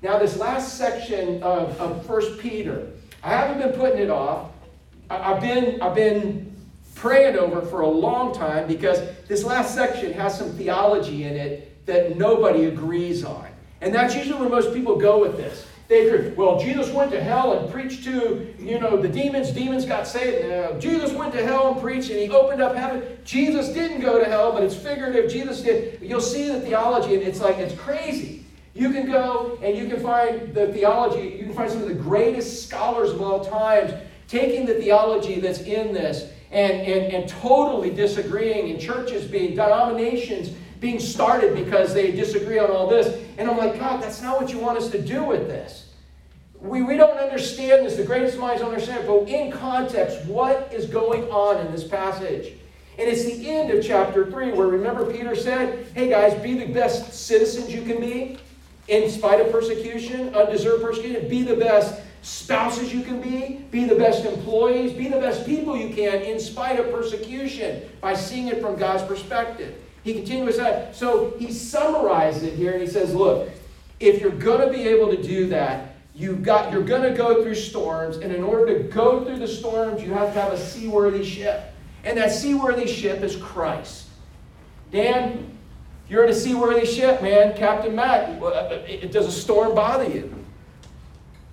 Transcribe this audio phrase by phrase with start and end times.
[0.00, 2.88] Now, this last section of, of 1 Peter,
[3.22, 4.52] I haven't been putting it off.
[5.10, 6.54] I, I've been, I've been
[6.94, 11.84] praying over for a long time because this last section has some theology in it
[11.86, 13.48] that nobody agrees on.
[13.80, 15.66] And that's usually where most people go with this.
[15.88, 19.50] They agree, well, Jesus went to hell and preached to, you know, the demons.
[19.52, 20.46] Demons got saved.
[20.46, 23.18] No, Jesus went to hell and preached and he opened up heaven.
[23.24, 25.30] Jesus didn't go to hell, but it's figurative.
[25.30, 25.98] Jesus did.
[26.02, 28.37] You'll see the theology and it's like, it's crazy.
[28.78, 31.94] You can go and you can find the theology, you can find some of the
[31.94, 33.92] greatest scholars of all times
[34.28, 40.50] taking the theology that's in this and, and, and totally disagreeing, and churches being, denominations
[40.78, 43.20] being started because they disagree on all this.
[43.36, 45.92] And I'm like, God, that's not what you want us to do with this.
[46.60, 47.96] We, we don't understand this.
[47.96, 49.06] The greatest minds don't understand it.
[49.08, 52.52] But in context, what is going on in this passage?
[52.96, 56.72] And it's the end of chapter 3, where remember Peter said, Hey guys, be the
[56.72, 58.38] best citizens you can be
[58.88, 61.28] in spite of persecution, undeserved persecution.
[61.28, 65.76] Be the best spouses you can be, be the best employees, be the best people
[65.76, 69.74] you can in spite of persecution by seeing it from God's perspective.
[70.02, 70.96] He continues that.
[70.96, 73.50] So he summarized it here and he says, look,
[74.00, 77.42] if you're going to be able to do that, you've got you're going to go
[77.42, 80.58] through storms, and in order to go through the storms, you have to have a
[80.58, 81.72] seaworthy ship.
[82.04, 84.06] And that seaworthy ship is Christ.
[84.90, 85.57] Dan,
[86.08, 87.56] you're in a seaworthy ship, man.
[87.56, 88.78] Captain Matt, uh,
[89.10, 90.34] does a storm bother you?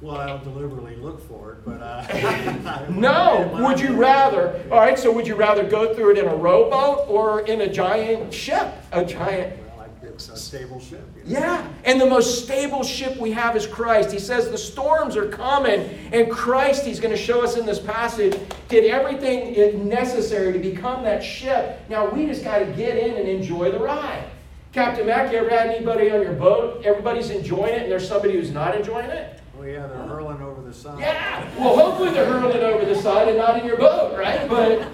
[0.02, 3.50] Well, I don't deliberately look for it, but uh, no.
[3.64, 4.62] Would you rather?
[4.70, 5.00] All right.
[5.00, 8.74] So, would you rather go through it in a rowboat or in a giant ship?
[8.92, 9.58] A giant.
[9.76, 11.02] Well, it's a stable ship.
[11.18, 11.40] You know?
[11.40, 14.12] Yeah, and the most stable ship we have is Christ.
[14.12, 17.80] He says the storms are coming, and Christ, He's going to show us in this
[17.80, 21.80] passage, did everything necessary to become that ship.
[21.90, 24.30] Now we just got to get in and enjoy the ride.
[24.76, 26.84] Captain Mack, you ever had anybody on your boat?
[26.84, 29.40] Everybody's enjoying it, and there's somebody who's not enjoying it.
[29.58, 31.00] Well, yeah, they're hurling over the side.
[31.00, 31.48] Yeah.
[31.58, 34.50] Well, hopefully they're hurling over the side and not in your boat, right?
[34.50, 34.86] But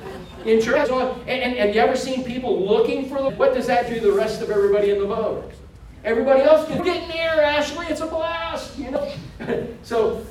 [0.45, 3.87] in church, and, and, and you ever seen people looking for the, what does that
[3.89, 5.51] do to the rest of everybody in the boat?
[6.03, 7.87] Everybody else can get in near, Ashley.
[7.87, 9.11] It's a blast, you know.
[9.81, 10.23] so,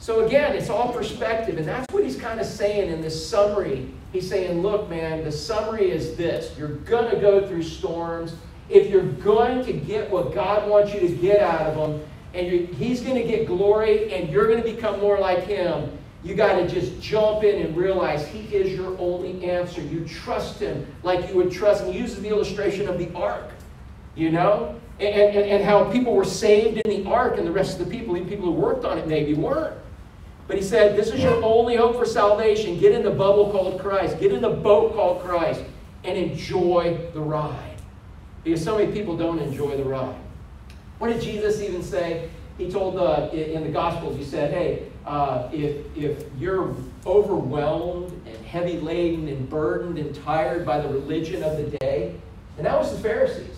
[0.00, 3.88] so again, it's all perspective, and that's what he's kind of saying in this summary.
[4.12, 8.34] He's saying, look, man, the summary is this: you're gonna go through storms.
[8.68, 12.02] If you're going to get what God wants you to get out of them,
[12.34, 16.34] and he's going to get glory and you're going to become more like him, you
[16.34, 19.80] got to just jump in and realize he is your only answer.
[19.80, 21.84] You trust him like you would trust.
[21.84, 23.50] And he uses the illustration of the ark,
[24.16, 27.78] you know, and, and, and how people were saved in the ark and the rest
[27.78, 29.78] of the people, even people who worked on it maybe weren't.
[30.48, 32.78] But he said, This is your only hope for salvation.
[32.78, 35.62] Get in the bubble called Christ, get in the boat called Christ,
[36.04, 37.75] and enjoy the ride.
[38.46, 40.14] Because so many people don't enjoy the ride.
[40.98, 42.30] What did Jesus even say?
[42.58, 46.72] He told uh, in the Gospels, he said, hey, uh, if, if you're
[47.04, 52.14] overwhelmed and heavy laden and burdened and tired by the religion of the day,
[52.56, 53.56] and that was the Pharisees.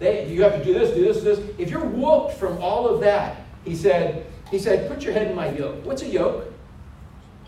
[0.00, 1.54] They, you have to do this, do this, do this.
[1.56, 5.34] If you're whooped from all of that, he said, he said, put your head in
[5.34, 5.82] my yoke.
[5.86, 6.52] What's a yoke?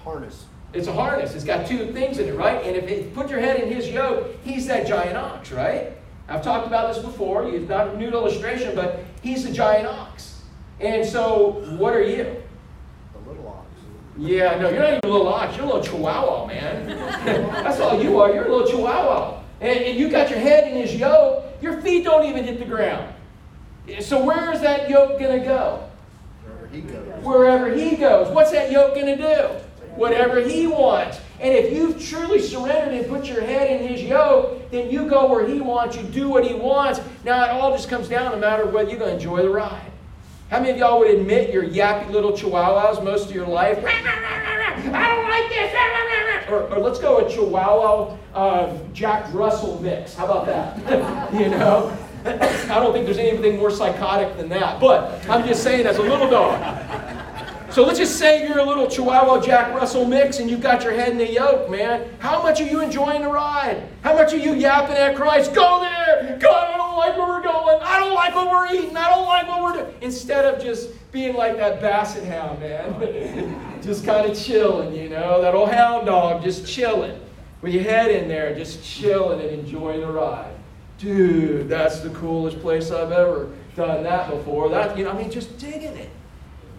[0.03, 0.47] Harness.
[0.73, 1.35] It's a harness.
[1.35, 2.65] It's got two things in it, right?
[2.65, 5.99] And if it, put your head in his yoke, he's that giant ox, right?
[6.29, 7.49] I've talked about this before.
[7.49, 10.43] It's not a new illustration, but he's a giant ox.
[10.81, 12.43] And so, what are you?
[13.13, 13.67] The little ox.
[14.19, 15.57] Yeah, no, you're not even a little ox.
[15.57, 16.87] You're a little chihuahua, man.
[17.27, 18.33] That's all you are.
[18.33, 19.43] You're a little chihuahua.
[19.61, 21.45] And, and you got your head in his yoke.
[21.61, 23.15] Your feet don't even hit the ground.
[24.01, 25.89] So, where is that yoke going to go?
[26.45, 27.25] Wherever he goes.
[27.25, 28.35] Wherever he goes.
[28.35, 29.49] What's that yoke going to do?
[29.95, 31.21] Whatever he wants.
[31.43, 35.29] And if you've truly surrendered and put your head in his yoke, then you go
[35.29, 37.01] where he wants, you do what he wants.
[37.25, 39.43] Now it all just comes down to a matter of whether you're going to enjoy
[39.43, 39.91] the ride.
[40.51, 43.79] How many of y'all would admit you're yappy little chihuahuas most of your life?
[43.85, 45.73] I don't like this.
[46.51, 50.15] Or, or let's go with chihuahua uh, Jack Russell mix.
[50.15, 51.33] How about that?
[51.33, 51.97] you know?
[52.27, 54.79] I don't think there's anything more psychotic than that.
[54.79, 56.61] But I'm just saying, as a little dog,
[57.73, 60.93] so let's just say you're a little Chihuahua Jack Russell mix and you've got your
[60.93, 62.07] head in the yoke, man.
[62.19, 63.89] How much are you enjoying the ride?
[64.03, 65.55] How much are you yapping at Christ?
[65.55, 66.37] Go there!
[66.39, 67.79] God, I don't like where we're going.
[67.83, 68.95] I don't like what we're eating.
[68.95, 69.95] I don't like what we're doing.
[70.03, 73.81] Instead of just being like that basset hound, man.
[73.83, 77.19] just kind of chilling, you know, that old hound dog just chilling.
[77.63, 80.53] With your head in there, just chilling and enjoying the ride.
[80.99, 84.69] Dude, that's the coolest place I've ever done that before.
[84.69, 86.11] That, you know, I mean, just digging it.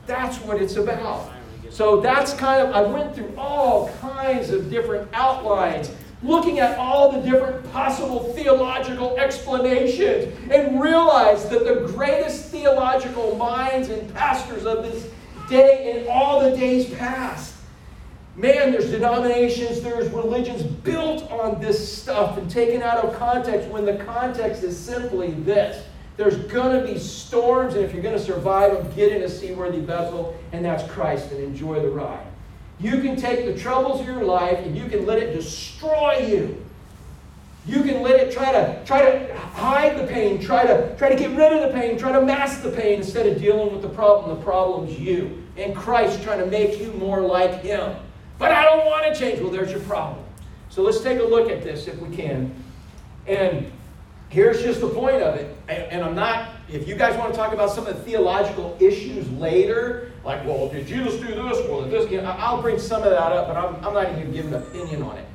[0.05, 1.31] That's what it's about.
[1.69, 5.91] So that's kind of, I went through all kinds of different outlines
[6.21, 13.89] looking at all the different possible theological explanations, and realized that the greatest theological minds
[13.89, 15.09] and pastors of this
[15.49, 17.53] day and all the days past
[18.35, 23.85] Man, there's denominations, there's religions built on this stuff and taken out of context when
[23.85, 25.85] the context is simply this.
[26.15, 29.29] There's going to be storms, and if you're going to survive them, get in a
[29.29, 32.27] seaworthy vessel, and that's Christ, and enjoy the ride.
[32.79, 36.63] You can take the troubles of your life and you can let it destroy you.
[37.65, 41.15] You can let it try to try to hide the pain, try to try to
[41.15, 43.89] get rid of the pain, try to mask the pain instead of dealing with the
[43.89, 44.37] problem.
[44.37, 45.43] The problem's you.
[45.55, 47.95] And Christ trying to make you more like Him.
[48.37, 49.39] But I don't want to change.
[49.39, 50.25] Well, there's your problem.
[50.69, 52.53] So let's take a look at this if we can.
[53.27, 53.71] And
[54.33, 55.55] here's just the point of it.
[55.69, 59.29] And, I'm not, if you guys want to talk about some of the theological issues
[59.33, 61.67] later, like, well, did Jesus do this?
[61.69, 62.11] Well, did this?
[62.11, 65.03] You I'll bring some of that up, but I'm, I'm not even giving an opinion
[65.03, 65.25] on it.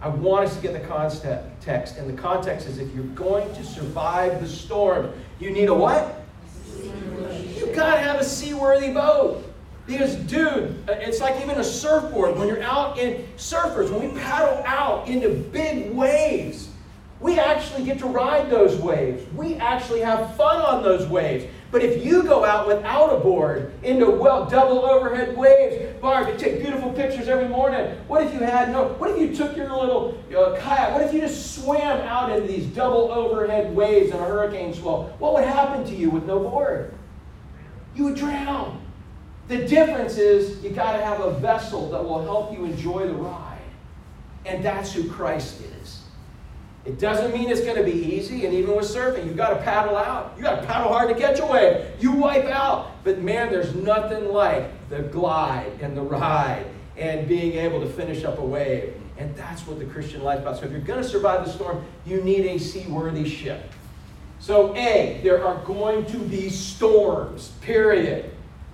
[0.00, 1.96] I want us to get the context.
[1.96, 6.24] And the context is if you're going to survive the storm, you need a what?
[6.82, 9.44] You got to have a seaworthy boat.
[9.86, 12.36] Because, dude, uh, it's like even a surfboard.
[12.36, 16.67] When you're out in surfers, when we paddle out into big waves,
[17.20, 19.24] we actually get to ride those waves.
[19.34, 21.46] We actually have fun on those waves.
[21.70, 26.38] But if you go out without a board into well double overhead waves, Barb, you
[26.38, 27.96] take beautiful pictures every morning.
[28.06, 28.88] What if you had no?
[28.94, 30.92] What if you took your little uh, kayak?
[30.92, 35.14] What if you just swam out into these double overhead waves in a hurricane swell?
[35.18, 36.94] What would happen to you with no board?
[37.94, 38.80] You would drown.
[39.48, 43.14] The difference is you got to have a vessel that will help you enjoy the
[43.14, 43.58] ride.
[44.46, 45.77] And that's who Christ is.
[46.88, 49.56] It doesn't mean it's going to be easy, and even with surfing, you've got to
[49.56, 50.32] paddle out.
[50.38, 51.84] you got to paddle hard to catch a wave.
[52.00, 53.04] You wipe out.
[53.04, 56.64] But man, there's nothing like the glide and the ride
[56.96, 58.94] and being able to finish up a wave.
[59.18, 60.56] And that's what the Christian life is about.
[60.60, 63.70] So if you're going to survive the storm, you need a seaworthy ship.
[64.38, 68.30] So, A, there are going to be storms, period.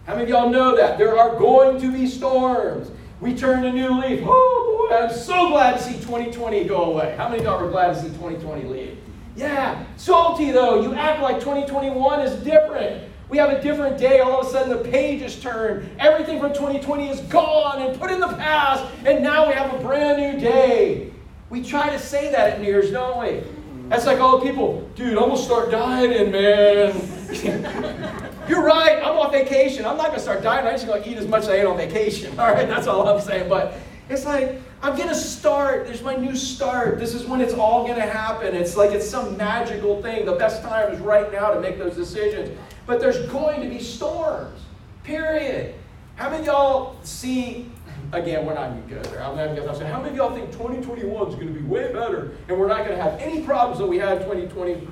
[0.06, 0.98] How many of y'all know that?
[0.98, 2.92] There are going to be storms.
[3.20, 4.20] We turned a new leaf.
[4.24, 7.14] Oh boy, I'm so glad to see 2020 go away.
[7.16, 8.98] How many of y'all are glad to see 2020 leave?
[9.36, 9.84] Yeah.
[9.96, 13.10] Salty though, you act like 2021 is different.
[13.28, 14.20] We have a different day.
[14.20, 15.88] All of a sudden, the page is turned.
[15.98, 19.78] Everything from 2020 is gone and put in the past, and now we have a
[19.78, 21.10] brand new day.
[21.50, 23.42] We try to say that at New Year's, don't we?
[23.88, 26.94] That's like all the people, dude, I'm gonna start dieting, man.
[28.48, 28.98] You're right.
[29.02, 29.84] I'm on vacation.
[29.84, 30.68] I'm not going to start dieting.
[30.68, 32.38] I'm just going to eat as much as I ate on vacation.
[32.38, 33.48] All right, that's all I'm saying.
[33.48, 33.74] But
[34.08, 35.86] it's like, I'm going to start.
[35.86, 36.98] There's my new start.
[36.98, 38.54] This is when it's all going to happen.
[38.54, 40.26] It's like it's some magical thing.
[40.26, 42.56] The best time is right now to make those decisions.
[42.86, 44.60] But there's going to be storms,
[45.02, 45.74] period.
[46.16, 47.70] How many of y'all see,
[48.12, 49.24] again, we're not going to go there.
[49.24, 51.90] I'm not to say, how many of y'all think 2021 is going to be way
[51.90, 54.86] better and we're not going to have any problems that we had in 2020?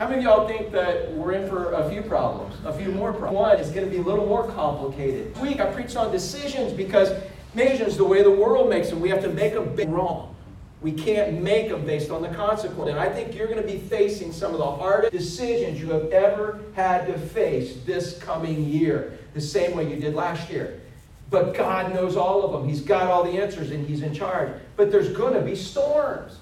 [0.00, 3.12] How many of y'all think that we're in for a few problems, a few more
[3.12, 3.36] problems?
[3.36, 5.34] One is going to be a little more complicated.
[5.34, 7.12] This week I preached on decisions because
[7.54, 10.34] decisions, the way the world makes them, we have to make them wrong.
[10.80, 12.88] We can't make them based on the consequence.
[12.88, 16.10] And I think you're going to be facing some of the hardest decisions you have
[16.12, 20.80] ever had to face this coming year, the same way you did last year.
[21.28, 22.66] But God knows all of them.
[22.66, 24.50] He's got all the answers and He's in charge.
[24.76, 26.38] But there's going to be storms.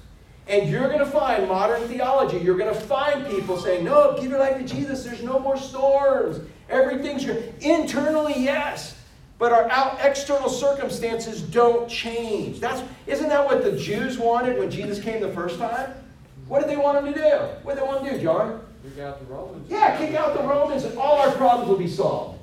[0.49, 4.31] And you're going to find modern theology, you're going to find people saying, no, give
[4.31, 5.05] your life to Jesus.
[5.05, 6.41] There's no more storms.
[6.71, 7.53] Everything's good.
[7.61, 8.97] Internally, yes.
[9.39, 12.61] But our out external circumstances don't change.
[12.61, 15.93] That's, isn't that what the Jews wanted when Jesus came the first time?
[16.49, 17.37] What did they want him to do?
[17.63, 18.63] What did they want to do, John?
[18.83, 19.71] Kick out the Romans.
[19.71, 22.39] Yeah, kick out the Romans and all our problems will be solved.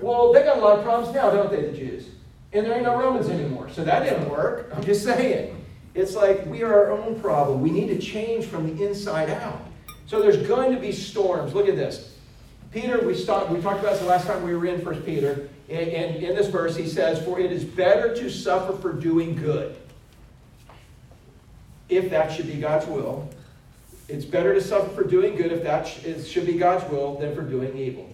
[0.00, 2.08] Well, they got a lot of problems now, don't they, the Jews?
[2.52, 3.68] And there ain't no Romans anymore.
[3.70, 4.70] So that didn't work.
[4.72, 5.63] I'm just saying.
[5.94, 7.60] It's like we are our own problem.
[7.60, 9.60] We need to change from the inside out.
[10.06, 11.54] So there's going to be storms.
[11.54, 12.16] Look at this.
[12.72, 15.48] Peter, we, stopped, we talked about this the last time we were in First Peter.
[15.68, 19.36] And, and in this verse, he says, For it is better to suffer for doing
[19.36, 19.76] good,
[21.88, 23.30] if that should be God's will.
[24.08, 27.42] It's better to suffer for doing good if that should be God's will than for
[27.42, 28.10] doing evil.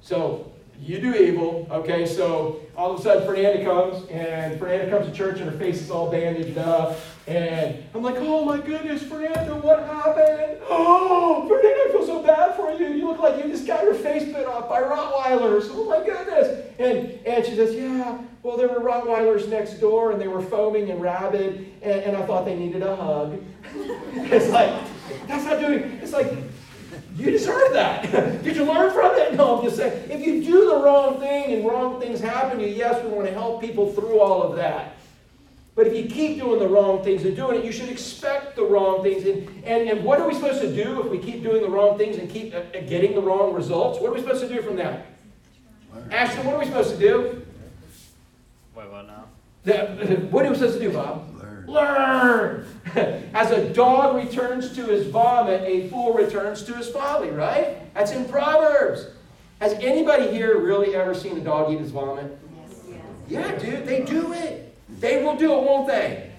[0.00, 1.66] So you do evil.
[1.70, 5.56] Okay, so all of a sudden Fernanda comes, and Fernanda comes to church, and her
[5.56, 6.98] face is all bandaged up.
[7.26, 10.58] And I'm like, oh my goodness, Fernanda, what happened?
[10.68, 12.88] Oh, Fernanda, I feel so bad for you.
[12.88, 15.68] You look like you just got your face bit off by Rottweilers.
[15.70, 16.70] Oh my goodness.
[16.78, 20.90] And, and she says, yeah, well, there were Rottweilers next door, and they were foaming
[20.90, 23.42] and rabid, and, and I thought they needed a hug.
[23.74, 24.70] it's like,
[25.26, 26.30] that's not doing, it's like,
[27.16, 28.42] you deserve that.
[28.42, 29.34] Did you learn from it?
[29.34, 30.10] No, I'm just saying.
[30.10, 33.26] If you do the wrong thing and wrong things happen to you, yes, we want
[33.26, 34.96] to help people through all of that.
[35.76, 38.64] But if you keep doing the wrong things and doing it, you should expect the
[38.64, 39.24] wrong things.
[39.24, 41.98] And, and, and what are we supposed to do if we keep doing the wrong
[41.98, 44.00] things and keep uh, getting the wrong results?
[44.00, 45.06] What are we supposed to do from that?
[46.10, 47.46] Ashton, what are we supposed to do?
[48.76, 49.24] Wait, what now?
[49.64, 51.33] The, what are we supposed to do, Bob?
[51.66, 52.66] Learn.
[52.94, 53.30] Learn.
[53.34, 57.92] As a dog returns to his vomit, a fool returns to his folly, right?
[57.94, 59.06] That's in Proverbs.
[59.60, 62.36] Has anybody here really ever seen a dog eat his vomit?
[62.56, 62.80] Yes.
[63.28, 64.76] Yeah, dude, they do it.
[65.00, 66.30] They will do it, won't they?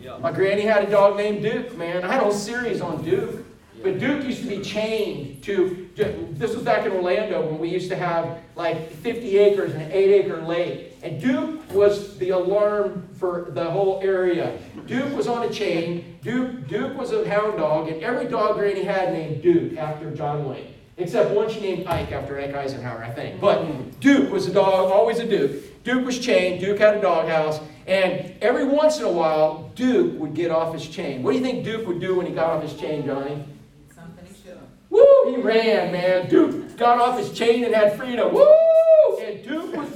[0.00, 0.18] Yeah.
[0.18, 2.02] My granny had a dog named Duke, man.
[2.04, 3.44] I had a whole series on Duke.
[3.82, 7.88] But Duke used to be chained to, this was back in Orlando when we used
[7.88, 10.91] to have like 50 acres and an 8 acre lake.
[11.02, 14.56] And Duke was the alarm for the whole area.
[14.86, 16.18] Duke was on a chain.
[16.22, 20.48] Duke, Duke was a hound dog, and every dog Granny had named Duke after John
[20.48, 20.72] Wayne.
[20.98, 23.40] Except one she named Ike after Ike Eisenhower, I think.
[23.40, 25.82] But Duke was a dog, always a Duke.
[25.82, 26.60] Duke was chained.
[26.60, 27.58] Duke had a doghouse.
[27.88, 31.24] And every once in a while, Duke would get off his chain.
[31.24, 33.44] What do you think Duke would do when he got off his chain, Johnny?
[33.92, 34.60] Something he should.
[34.88, 35.04] Woo!
[35.26, 36.28] He ran, man.
[36.28, 38.32] Duke got off his chain and had freedom.
[38.32, 38.71] Woo!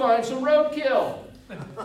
[0.00, 1.18] And Duke would find some roadkill.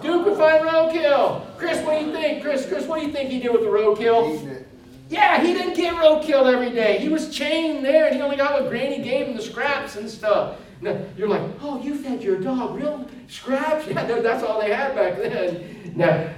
[0.02, 1.58] Duke would find roadkill.
[1.58, 2.42] Chris, what do you think?
[2.44, 4.66] Chris, Chris, what do you think he did with the roadkill?
[5.10, 6.98] Yeah, he didn't get roadkill every day.
[7.00, 10.10] He was chained there, and he only got what Granny gave him, the scraps and
[10.10, 10.58] stuff.
[10.82, 13.86] Now, you're like, oh, you fed your dog real scraps?
[13.92, 15.94] Yeah, that- that's all they had back then.
[15.96, 16.30] Now,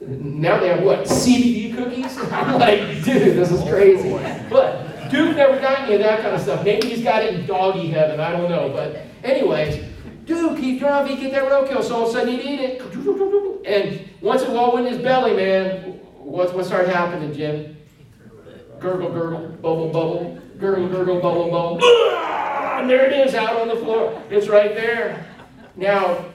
[0.00, 2.16] now they have what, CBD cookies?
[2.32, 4.12] I'm like, dude, this is crazy.
[4.14, 6.64] Oh, but Duke never got any of that kind of stuff.
[6.64, 8.70] Maybe he's got it in doggy heaven, I don't know.
[8.70, 9.84] But anyways,
[10.30, 13.66] Duke, he'd drive, he'd get that roadkill, so all of a sudden he'd eat it.
[13.66, 17.76] And once it all went in his belly, man, what, what started happening, Jim?
[18.78, 21.78] Gurgle, gurgle, bubble, bubble, gurgle, gurgle, bubble, bubble.
[21.82, 24.22] Ah, And there it is out on the floor.
[24.30, 25.26] It's right there.
[25.74, 26.26] Now,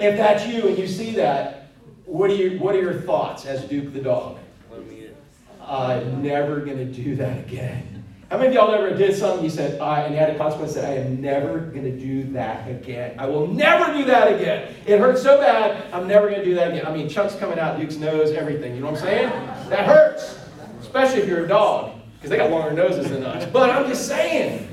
[0.00, 1.68] if that's you and you see that,
[2.06, 4.38] what are, you, what are your thoughts as Duke the dog?
[4.72, 5.16] Let me get
[5.64, 7.89] I'm never going to do that again.
[8.30, 10.84] How many of y'all ever did something you said, I, and had a consequence, said,
[10.84, 13.18] I am never going to do that again.
[13.18, 14.72] I will never do that again.
[14.86, 16.86] It hurts so bad, I'm never going to do that again.
[16.86, 18.76] I mean, chunks coming out Duke's nose, everything.
[18.76, 19.30] You know what I'm saying?
[19.70, 20.38] That hurts,
[20.80, 23.50] especially if you're a dog, because they got longer noses than us.
[23.50, 24.68] But I'm just saying,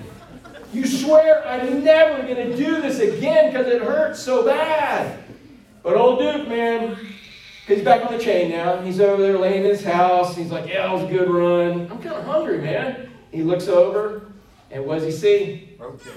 [0.72, 5.24] you swear, I'm never going to do this again because it hurts so bad.
[5.82, 6.96] But old Duke, man,
[7.68, 8.82] He's back on the chain now.
[8.82, 10.38] He's over there laying in his house.
[10.38, 11.92] He's like, yeah, that was a good run.
[11.92, 13.07] I'm kind of hungry, man.
[13.38, 14.24] He looks over,
[14.72, 15.70] and what does he see?
[15.80, 16.10] Okay.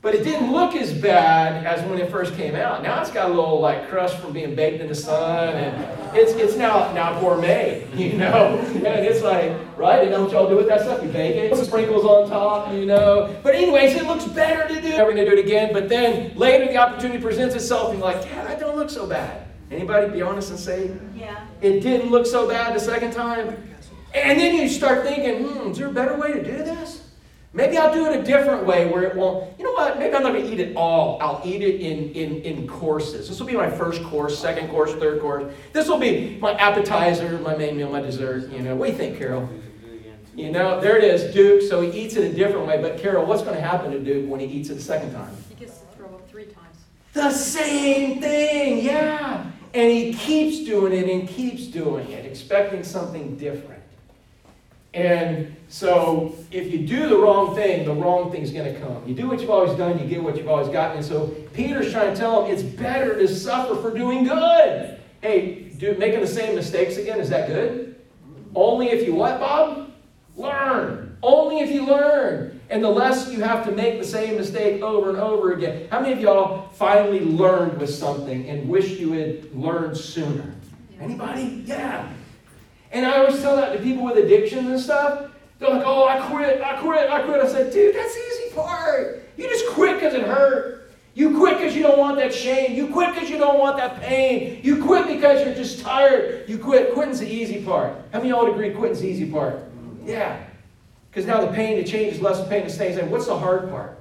[0.00, 2.82] But it didn't look as bad as when it first came out.
[2.82, 6.32] Now it's got a little like crust from being baked in the sun, and it's
[6.32, 8.58] it's now now gourmet, you know.
[8.58, 10.02] And it's like, right?
[10.02, 11.00] You know what y'all do with that stuff?
[11.00, 13.32] You bake it, put some sprinkles on top, you know.
[13.44, 14.88] But anyways, it looks better to do.
[14.88, 15.72] Never gonna do it again.
[15.72, 19.06] But then later the opportunity presents itself, and you're like, yeah, that don't look so
[19.06, 19.46] bad.
[19.70, 21.46] Anybody be honest and say, Yeah.
[21.60, 23.68] it didn't look so bad the second time.
[24.14, 27.02] And then you start thinking, hmm, is there a better way to do this?
[27.54, 29.98] Maybe I'll do it a different way where it won't, you know what?
[29.98, 31.18] Maybe I'm not going to eat it all.
[31.20, 33.28] I'll eat it in, in, in courses.
[33.28, 35.52] This will be my first course, second course, third course.
[35.74, 38.50] This will be my appetizer, my main meal, my dessert.
[38.50, 39.46] You know, what do you think, Carol?
[39.46, 40.18] do it again.
[40.34, 41.60] You know, there it is, Duke.
[41.60, 42.80] So he eats it a different way.
[42.80, 45.36] But Carol, what's going to happen to Duke when he eats it the second time?
[45.50, 46.78] He gets to throw up three times.
[47.12, 49.44] The same thing, yeah.
[49.74, 53.81] And he keeps doing it and keeps doing it, expecting something different.
[54.94, 59.02] And so, if you do the wrong thing, the wrong thing's going to come.
[59.06, 60.98] You do what you've always done, you get what you've always gotten.
[60.98, 65.00] And so, Peter's trying to tell him it's better to suffer for doing good.
[65.22, 67.96] Hey, do, making the same mistakes again, is that good?
[68.54, 69.92] Only if you what, Bob?
[70.36, 71.16] Learn.
[71.22, 72.60] Only if you learn.
[72.68, 75.88] And the less you have to make the same mistake over and over again.
[75.90, 80.54] How many of y'all finally learned with something and wish you had learned sooner?
[81.00, 81.62] Anybody?
[81.66, 82.12] Yeah.
[82.92, 85.30] And I always tell that to people with addictions and stuff.
[85.58, 87.40] They're like, oh, I quit, I quit, I quit.
[87.40, 89.24] I said, dude, that's the easy part.
[89.36, 90.90] You just quit because it hurt.
[91.14, 92.74] You quit because you don't want that shame.
[92.74, 94.60] You quit because you don't want that pain.
[94.62, 96.48] You quit because you're just tired.
[96.48, 96.94] You quit.
[96.94, 97.94] Quitting's the easy part.
[98.12, 99.60] How many of y'all would agree quitting's the easy part?
[100.04, 100.42] Yeah.
[101.10, 103.10] Because now the pain to change is less than pain to stay the same.
[103.10, 103.98] What's the hard part?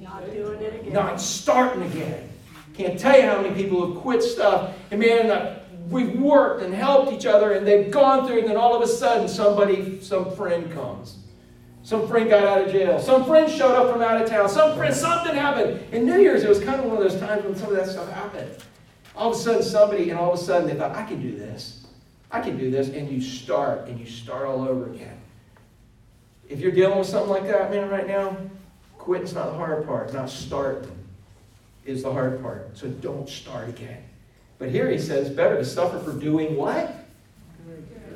[0.00, 0.92] Not doing it again.
[0.92, 2.28] Not starting again.
[2.74, 4.76] Can't tell you how many people have quit stuff.
[4.90, 5.58] And man,
[5.90, 8.86] we've worked and helped each other and they've gone through, and then all of a
[8.86, 11.18] sudden somebody, some friend comes.
[11.82, 13.00] Some friend got out of jail.
[13.00, 14.48] Some friend showed up from out of town.
[14.48, 15.82] Some friend, something happened.
[15.92, 17.86] In New Year's, it was kind of one of those times when some of that
[17.86, 18.50] stuff happened.
[19.16, 21.34] All of a sudden, somebody, and all of a sudden they thought, I can do
[21.36, 21.86] this.
[22.30, 22.88] I can do this.
[22.90, 25.18] And you start, and you start all over again.
[26.48, 28.36] If you're dealing with something like that, man, right now,
[28.98, 30.12] quitting's not the hard part.
[30.12, 30.90] Not starting
[31.86, 32.76] is the hard part.
[32.76, 34.02] So don't start again.
[34.58, 36.94] But here he says, better to suffer for doing what?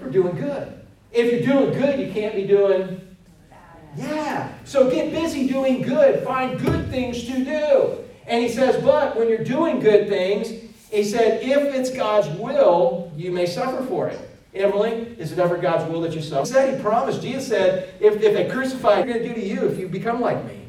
[0.01, 0.81] For doing good.
[1.13, 3.17] If you're doing good, you can't be doing.
[3.49, 3.59] Bad.
[3.97, 4.53] Yeah.
[4.65, 6.25] So get busy doing good.
[6.25, 7.99] Find good things to do.
[8.27, 10.51] And he says, but when you're doing good things,
[10.91, 14.29] he said, if it's God's will, you may suffer for it.
[14.55, 16.47] Emily, is it ever God's will that you suffer?
[16.47, 17.23] He said, he promised.
[17.23, 19.79] Jesus said, if, if they crucify, what are you going to do to you if
[19.79, 20.62] you become like me?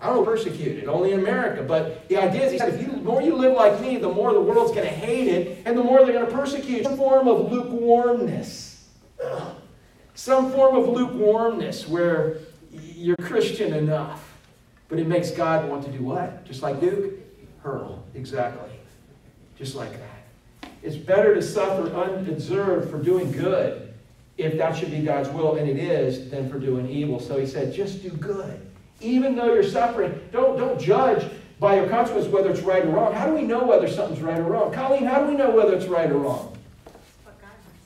[0.00, 1.62] I don't know, persecuted, only in America.
[1.62, 4.08] But the idea is, he said, if you, the more you live like me, the
[4.08, 6.84] more the world's going to hate it, and the more they're going to persecute.
[6.84, 8.88] Some form of lukewarmness.
[10.14, 12.38] Some form of lukewarmness where
[12.70, 14.36] you're Christian enough,
[14.88, 16.44] but it makes God want to do what?
[16.44, 17.14] Just like Duke?
[17.62, 18.04] Hurl.
[18.14, 18.70] Exactly.
[19.56, 20.70] Just like that.
[20.82, 23.92] It's better to suffer undeserved for doing good,
[24.36, 27.18] if that should be God's will, and it is, than for doing evil.
[27.18, 28.60] So he said, just do good.
[29.00, 33.12] Even though you're suffering, don't, don't judge by your consequences whether it's right or wrong.
[33.12, 34.72] How do we know whether something's right or wrong?
[34.72, 36.56] Colleen, how do we know whether it's right or wrong?
[37.24, 37.80] What God wants.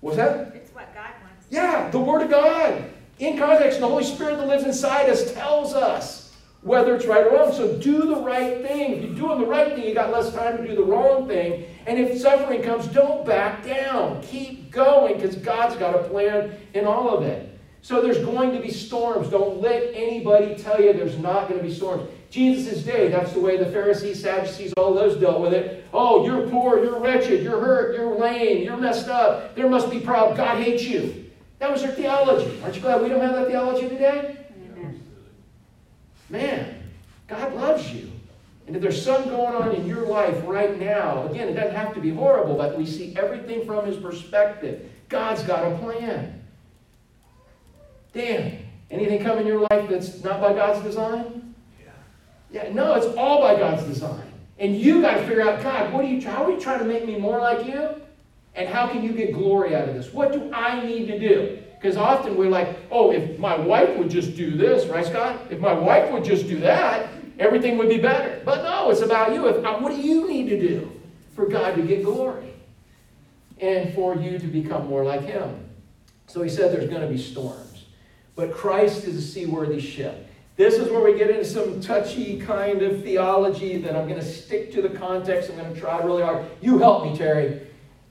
[0.00, 0.54] What's that?
[0.54, 1.46] It's what God wants.
[1.50, 2.84] Yeah, the Word of God.
[3.18, 6.24] In context, the Holy Spirit that lives inside us tells us
[6.62, 7.52] whether it's right or wrong.
[7.52, 8.94] So do the right thing.
[8.94, 11.66] If you're doing the right thing, you got less time to do the wrong thing.
[11.86, 14.22] And if suffering comes, don't back down.
[14.22, 17.53] Keep going because God's got a plan in all of it.
[17.84, 19.28] So there's going to be storms.
[19.28, 22.08] Don't let anybody tell you there's not going to be storms.
[22.30, 25.84] Jesus' day, that's the way the Pharisees, Sadducees, all those dealt with it.
[25.92, 29.54] Oh, you're poor, you're wretched, you're hurt, you're lame, you're messed up.
[29.54, 30.38] There must be problems.
[30.38, 31.30] God hates you.
[31.58, 32.58] That was their theology.
[32.62, 34.38] Aren't you glad we don't have that theology today?
[36.30, 36.82] Man,
[37.28, 38.10] God loves you.
[38.66, 41.92] And if there's something going on in your life right now, again, it doesn't have
[41.92, 44.90] to be horrible, but we see everything from His perspective.
[45.10, 46.40] God's got a plan.
[48.14, 48.58] Dan,
[48.90, 51.54] anything come in your life that's not by God's design?
[51.82, 51.90] Yeah,
[52.50, 54.32] Yeah, no, it's all by God's design.
[54.58, 56.84] And you got to figure out, God, what are you, how are you trying to
[56.84, 58.00] make me more like you?
[58.54, 60.12] And how can you get glory out of this?
[60.12, 61.58] What do I need to do?
[61.74, 65.38] Because often we're like, oh, if my wife would just do this, right, Scott?
[65.50, 68.40] If my wife would just do that, everything would be better.
[68.44, 69.48] But no, it's about you.
[69.48, 70.90] If, uh, what do you need to do
[71.34, 72.54] for God to get glory?
[73.58, 75.64] And for you to become more like Him.
[76.26, 77.63] So he said there's going to be storms.
[78.36, 80.28] But Christ is a seaworthy ship.
[80.56, 84.26] This is where we get into some touchy kind of theology that I'm going to
[84.26, 85.50] stick to the context.
[85.50, 86.44] I'm going to try really hard.
[86.60, 87.60] You help me, Terry.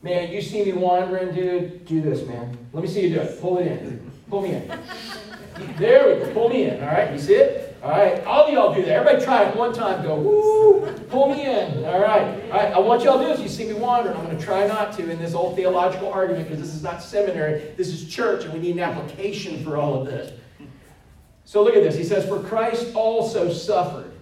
[0.01, 1.85] Man, you see me wandering, dude.
[1.85, 2.57] Do this, man.
[2.73, 3.39] Let me see you do it.
[3.39, 4.11] Pull it in.
[4.29, 4.79] Pull me in.
[5.77, 6.33] There we go.
[6.33, 6.83] Pull me in.
[6.83, 7.13] All right.
[7.13, 7.72] You see it?
[7.83, 8.23] All right.
[8.23, 8.91] All of y'all do that.
[8.91, 10.01] Everybody try it one time.
[10.03, 10.89] Go, woo.
[11.09, 11.83] Pull me in.
[11.83, 12.41] All right.
[12.45, 12.71] All right.
[12.73, 13.41] I want y'all to do this.
[13.41, 14.15] You see me wandering.
[14.15, 17.03] I'm going to try not to in this old theological argument because this is not
[17.03, 17.73] seminary.
[17.75, 20.31] This is church, and we need an application for all of this.
[21.43, 21.97] So look at this.
[21.97, 24.13] He says, For Christ also suffered.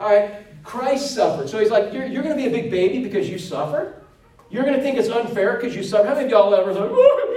[0.00, 0.46] All right.
[0.64, 1.50] Christ suffered.
[1.50, 4.02] So he's like, You're, you're going to be a big baby because you suffer?
[4.48, 6.08] You're going to think it's unfair because you suffer.
[6.08, 7.36] How many of y'all ever like, look at me,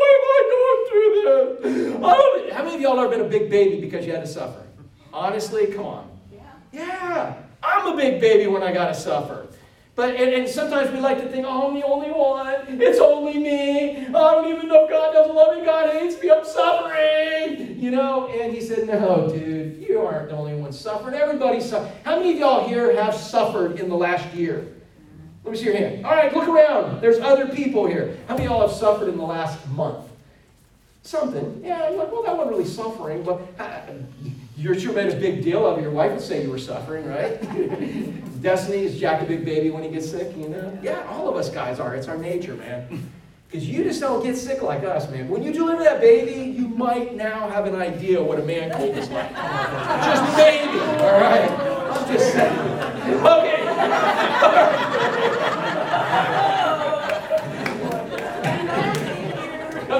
[0.00, 2.00] why am I going through this?
[2.00, 4.66] Don't, how many of y'all ever been a big baby because you had to suffer?
[5.12, 6.08] Honestly, come on.
[6.32, 6.40] Yeah.
[6.72, 9.48] Yeah, I'm a big baby when I got to suffer.
[9.96, 12.80] But and, and sometimes we like to think, oh, I'm the only one.
[12.80, 14.06] It's only me.
[14.06, 15.64] I don't even know God doesn't love me.
[15.64, 16.30] God hates me.
[16.30, 17.78] I'm suffering.
[17.78, 18.28] You know.
[18.28, 21.14] And he said, no, dude, you aren't the only one suffering.
[21.14, 21.92] Everybody's suffering.
[22.04, 24.74] How many of y'all here have suffered in the last year?
[25.44, 26.06] Let me see your hand.
[26.06, 27.00] All right, look around.
[27.00, 28.16] There's other people here.
[28.28, 30.06] How many of y'all have suffered in the last month?
[31.02, 31.62] Something.
[31.64, 33.80] Yeah, you're like, well, that wasn't really suffering, but uh,
[34.60, 35.82] you're sure made a big deal of it.
[35.82, 37.40] Your wife would say you were suffering, right?
[38.42, 40.78] Destiny is Jack a big baby when he gets sick, you know?
[40.82, 41.94] Yeah, all of us guys are.
[41.94, 43.10] It's our nature, man.
[43.46, 45.28] Because you just don't get sick like us, man.
[45.28, 48.96] When you deliver that baby, you might now have an idea what a man cold
[48.96, 49.30] is like.
[49.30, 51.50] just maybe, all right?
[51.50, 52.58] I'm just saying.
[53.26, 54.76] Okay.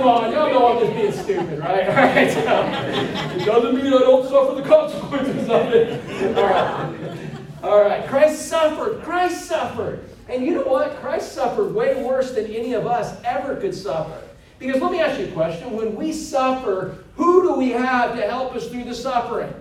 [0.00, 1.86] Come on, y'all know I'm just being stupid, right?
[1.90, 2.30] All right.
[2.32, 6.38] So, it doesn't mean I don't suffer the consequences of it.
[6.38, 7.18] All right.
[7.62, 8.08] All right.
[8.08, 9.02] Christ suffered.
[9.02, 10.08] Christ suffered.
[10.30, 10.96] And you know what?
[11.02, 14.26] Christ suffered way worse than any of us ever could suffer.
[14.58, 15.70] Because let me ask you a question.
[15.76, 19.52] When we suffer, who do we have to help us through the suffering?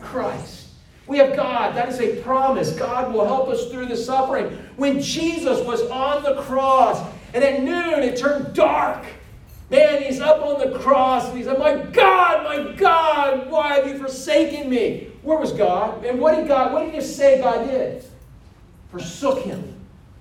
[0.00, 0.68] Christ.
[1.08, 1.74] We have God.
[1.74, 2.70] That is a promise.
[2.70, 4.46] God will help us through the suffering.
[4.76, 9.04] When Jesus was on the cross, and at noon it turned dark.
[9.70, 13.86] Man, he's up on the cross and he said, My God, my God, why have
[13.86, 15.08] you forsaken me?
[15.22, 16.04] Where was God?
[16.04, 18.04] And what did God, what did you say God did?
[18.92, 19.74] Forsook him.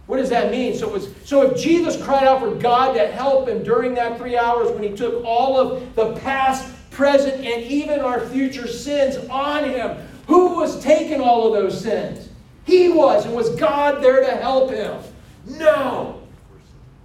[0.08, 0.76] What does that mean?
[0.76, 4.18] So, it was, so if Jesus cried out for God to help him during that
[4.18, 9.18] three hours when he took all of the past, present, and even our future sins
[9.30, 12.30] on him, who was taking all of those sins?
[12.66, 15.02] He was, and was God there to help him?
[15.46, 16.22] No.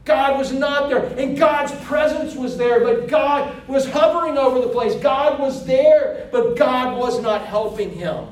[0.05, 1.05] God was not there.
[1.05, 4.95] And God's presence was there, but God was hovering over the place.
[4.95, 8.27] God was there, but God was not helping him.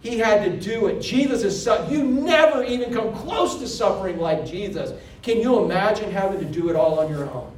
[0.00, 1.00] He had to do it.
[1.00, 4.92] Jesus is su- you never even come close to suffering like Jesus.
[5.22, 7.52] Can you imagine having to do it all on your own?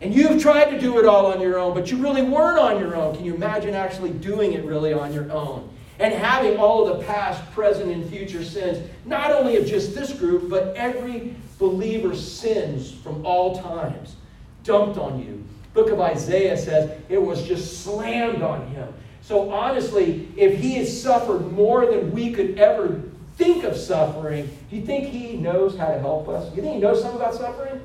[0.00, 2.78] And you've tried to do it all on your own, but you really weren't on
[2.78, 3.14] your own.
[3.14, 5.68] Can you imagine actually doing it really on your own?
[5.98, 10.12] And having all of the past, present, and future sins, not only of just this
[10.12, 14.16] group, but every believer's sins from all times
[14.64, 15.44] dumped on you.
[15.74, 18.92] Book of Isaiah says it was just slammed on him.
[19.22, 23.00] So honestly, if he has suffered more than we could ever
[23.36, 26.54] think of suffering, do you think he knows how to help us?
[26.54, 27.80] You think he knows something about suffering?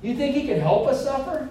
[0.00, 1.48] You think he can help us suffer?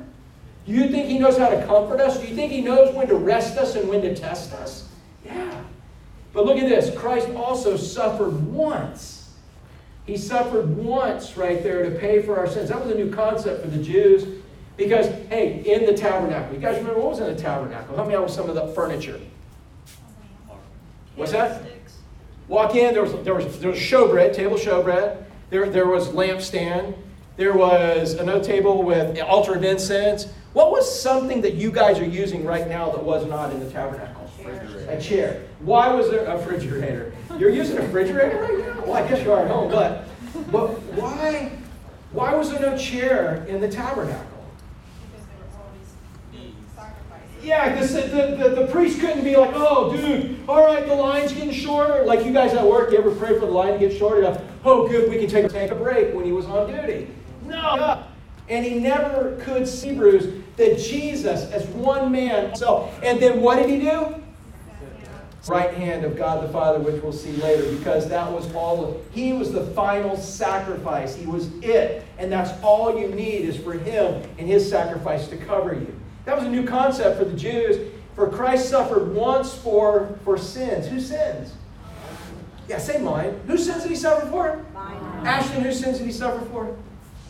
[0.65, 2.17] Do you think he knows how to comfort us?
[2.17, 4.87] Do you think he knows when to rest us and when to test us?
[5.25, 5.61] Yeah.
[6.31, 9.20] But look at this Christ also suffered once.
[10.05, 12.69] He suffered once right there to pay for our sins.
[12.69, 14.41] That was a new concept for the Jews.
[14.77, 17.95] Because, hey, in the tabernacle, you guys remember what was in the tabernacle?
[17.95, 19.19] Help me out with some of the furniture.
[21.15, 21.61] What's that?
[22.47, 25.23] Walk in, there was, there was, there was showbread, table showbread.
[25.49, 26.97] There, there was lampstand.
[27.37, 30.27] There was another table with altar of incense.
[30.53, 33.69] What was something that you guys are using right now that was not in the
[33.69, 34.29] tabernacle?
[34.89, 35.43] A chair.
[35.59, 37.13] Why was there a refrigerator?
[37.39, 38.83] You're using a refrigerator right now?
[38.85, 40.05] Well, I guess you are at home, but,
[40.51, 41.51] but why,
[42.11, 44.27] why was there no chair in the tabernacle?
[47.43, 51.33] Yeah, this, the, the, the priest couldn't be like, oh, dude, all right, the line's
[51.33, 52.03] getting shorter.
[52.05, 54.21] Like you guys at work, you ever pray for the line to get shorter?
[54.21, 54.41] Enough?
[54.63, 57.07] Oh, good, we can take, take a break when he was on duty.
[57.45, 58.03] No.
[58.47, 63.55] And he never could see Hebrews that Jesus, as one man, so, and then what
[63.55, 64.21] did he do?
[65.47, 69.01] Right hand of God the Father, which we'll see later, because that was all of,
[69.11, 71.15] he was the final sacrifice.
[71.15, 72.05] He was it.
[72.19, 75.99] And that's all you need is for him and his sacrifice to cover you.
[76.25, 77.91] That was a new concept for the Jews.
[78.15, 80.87] For Christ suffered once for, for sins.
[80.87, 81.53] Who sins?
[82.67, 83.39] Yeah, say mine.
[83.47, 84.63] Who sins did he suffer for?
[84.73, 85.25] Mine.
[85.25, 86.77] Ashton, who sins did he suffer for?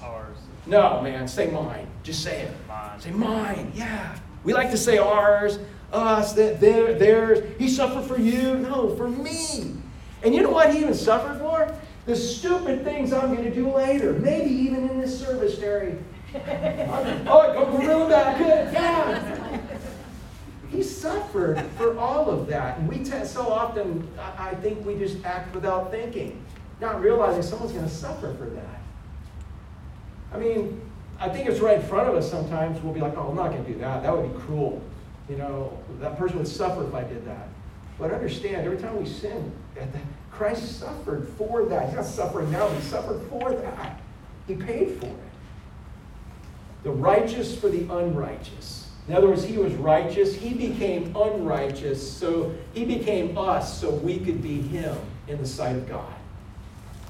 [0.01, 0.37] Ours.
[0.65, 1.87] No, man, say mine.
[2.03, 2.51] Just say it.
[2.67, 2.99] Mine.
[2.99, 3.71] Say mine.
[3.73, 4.17] Yeah.
[4.43, 5.59] We like to say ours,
[5.93, 7.43] us, that theirs.
[7.57, 8.57] He suffered for you.
[8.57, 9.75] No, for me.
[10.23, 11.73] And you know what he even suffered for?
[12.05, 14.13] The stupid things I'm going to do later.
[14.13, 15.97] Maybe even in this service, Terry.
[16.35, 18.39] oh, go gorilla back.
[18.39, 19.59] Yeah.
[20.69, 22.77] He suffered for all of that.
[22.77, 26.43] And we tend, so often, I, I think we just act without thinking,
[26.79, 28.81] not realizing someone's going to suffer for that.
[30.33, 30.81] I mean,
[31.19, 32.81] I think it's right in front of us sometimes.
[32.81, 34.01] We'll be like, oh, I'm not going to do that.
[34.03, 34.81] That would be cruel.
[35.31, 37.47] You know, that person would suffer if I did that.
[37.97, 39.49] But understand, every time we sin,
[40.29, 41.85] Christ suffered for that.
[41.85, 44.01] He's not suffering now, he suffered for that.
[44.45, 45.31] He paid for it.
[46.83, 48.89] The righteous for the unrighteous.
[49.07, 50.35] In other words, he was righteous.
[50.35, 52.11] He became unrighteous.
[52.11, 54.97] So he became us so we could be him
[55.29, 56.13] in the sight of God.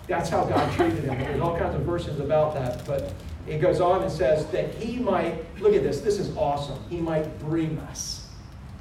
[0.07, 1.17] That's how God treated him.
[1.17, 2.85] There's all kinds of verses about that.
[2.85, 3.13] But
[3.47, 6.79] it goes on and says that he might, look at this, this is awesome.
[6.89, 8.27] He might bring us.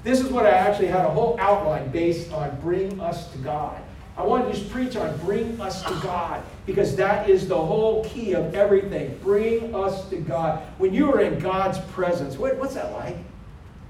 [0.02, 3.80] This is what I actually had a whole outline based on bring us to God.
[4.16, 8.04] I want to just preach on bring us to God because that is the whole
[8.04, 9.18] key of everything.
[9.22, 10.60] Bring us to God.
[10.78, 13.16] When you are in God's presence, what, what's that like?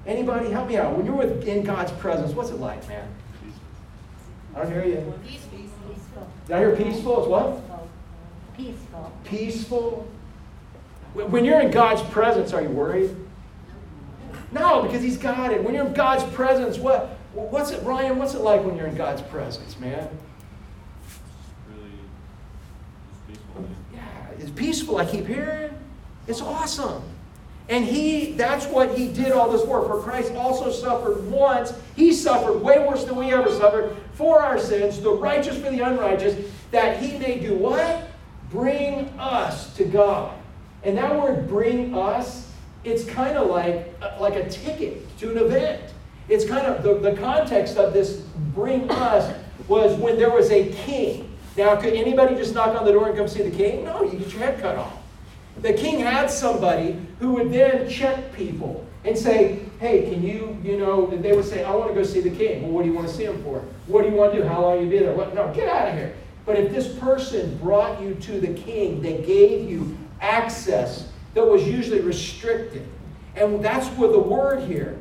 [0.06, 0.96] Anybody help me out?
[0.96, 3.08] When you're with, in God's presence, what's it like, man?
[4.54, 5.14] I don't hear you.
[5.26, 5.60] Peaceful.
[6.46, 7.18] Did I hear peaceful?
[7.20, 8.56] It's what?
[8.56, 9.12] Peaceful.
[9.24, 10.08] Peaceful.
[11.14, 13.14] When you're in God's presence, are you worried?
[14.52, 15.62] No, because He's got it.
[15.62, 17.16] When you're in God's presence, what?
[17.32, 18.18] What's it, Ryan?
[18.18, 20.08] What's it like when you're in God's presence, man?
[21.68, 21.90] really
[23.08, 23.68] just peaceful.
[23.94, 24.00] Yeah,
[24.38, 24.96] it's peaceful.
[24.98, 25.70] I keep hearing.
[26.26, 27.02] It's awesome.
[27.68, 29.86] And he, that's what he did all this work.
[29.86, 31.72] For Christ also suffered once.
[31.94, 35.80] He suffered way worse than we ever suffered for our sins, the righteous for the
[35.80, 38.10] unrighteous, that he may do what?
[38.50, 40.39] Bring us to God.
[40.82, 42.50] And that word bring us,
[42.84, 45.82] it's kind of like, like a ticket to an event.
[46.28, 48.22] It's kind of the, the context of this
[48.54, 49.36] bring us
[49.68, 51.36] was when there was a king.
[51.56, 53.84] Now, could anybody just knock on the door and come see the king?
[53.84, 54.96] No, you get your head cut off.
[55.60, 60.78] The king had somebody who would then check people and say, hey, can you, you
[60.78, 62.62] know, they would say, I want to go see the king.
[62.62, 63.62] Well, what do you want to see him for?
[63.86, 64.48] What do you want to do?
[64.48, 65.14] How long you be there?
[65.14, 65.34] What?
[65.34, 66.14] No, get out of here.
[66.46, 71.66] But if this person brought you to the king, they gave you access that was
[71.66, 72.86] usually restricted.
[73.36, 74.98] And that's where the word here.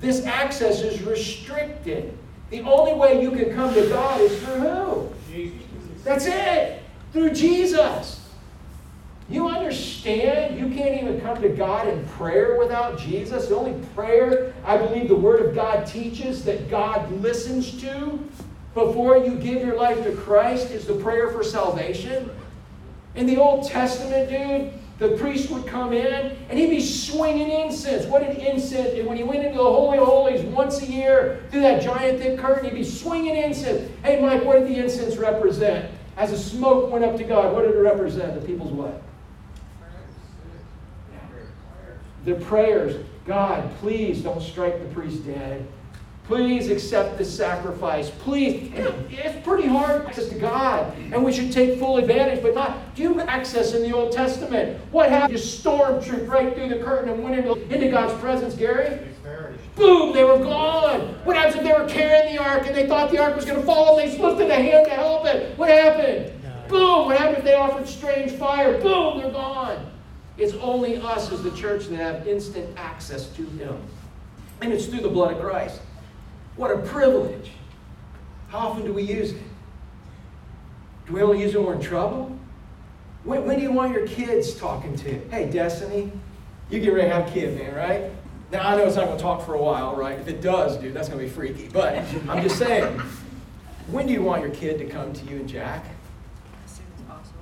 [0.00, 2.16] This access is restricted.
[2.50, 5.08] The only way you can come to God is through who?
[5.30, 5.62] Jesus.
[6.04, 6.82] That's it.
[7.12, 8.22] Through Jesus.
[9.28, 13.48] You understand you can't even come to God in prayer without Jesus?
[13.48, 18.20] The only prayer I believe the Word of God teaches that God listens to
[18.74, 22.30] before you give your life to Christ is the prayer for salvation.
[23.16, 28.06] In the Old Testament, dude, the priest would come in and he'd be swinging incense.
[28.06, 28.94] What did incense?
[28.94, 32.20] And when he went into the Holy of Holies once a year through that giant
[32.20, 33.90] thick curtain, he'd be swinging incense.
[34.02, 35.90] Hey, Mike, what did the incense represent?
[36.16, 38.40] As the smoke went up to God, what did it represent?
[38.40, 39.02] The people's what?
[42.24, 43.04] Their prayers.
[43.26, 45.66] God, please don't strike the priest dead.
[46.26, 48.10] Please accept this sacrifice.
[48.10, 48.72] Please.
[49.10, 52.94] It's pretty hard access to God, and we should take full advantage, but not.
[52.96, 54.80] Do you have access in the Old Testament?
[54.90, 55.38] What happened?
[55.38, 59.06] You stormtrooped right through the curtain and went into, into God's presence, Gary?
[59.76, 61.00] Boom, they were gone.
[61.24, 63.60] What happens if they were carrying the ark and they thought the ark was going
[63.60, 65.56] to fall and they lifted a hand to help it?
[65.56, 66.32] What happened?
[66.68, 68.80] Boom, what happened if they offered strange fire?
[68.80, 69.92] Boom, they're gone.
[70.38, 73.76] It's only us as the church that have instant access to Him.
[74.60, 75.80] And it's through the blood of Christ.
[76.56, 77.50] What a privilege.
[78.48, 79.42] How often do we use it?
[81.06, 82.36] Do we only use it when we're in trouble?
[83.24, 85.22] When, when do you want your kids talking to you?
[85.30, 86.10] Hey, Destiny,
[86.70, 88.10] you get ready to have a kid, man, right?
[88.50, 90.18] Now, I know it's not going to talk for a while, right?
[90.18, 91.68] If it does, dude, that's going to be freaky.
[91.72, 91.96] But
[92.28, 93.00] I'm just saying,
[93.88, 95.84] when do you want your kid to come to you and Jack?
[96.64, 97.40] As soon as possible.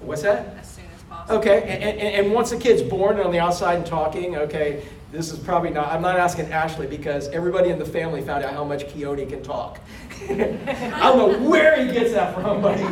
[0.00, 0.56] What's that?
[0.58, 1.38] As soon as possible.
[1.38, 4.84] Okay, and, and, and once the kid's born and on the outside and talking, okay,
[5.14, 8.52] this is probably not, I'm not asking Ashley because everybody in the family found out
[8.52, 9.80] how much Keone can talk.
[10.28, 12.84] I don't know where he gets that from, but he,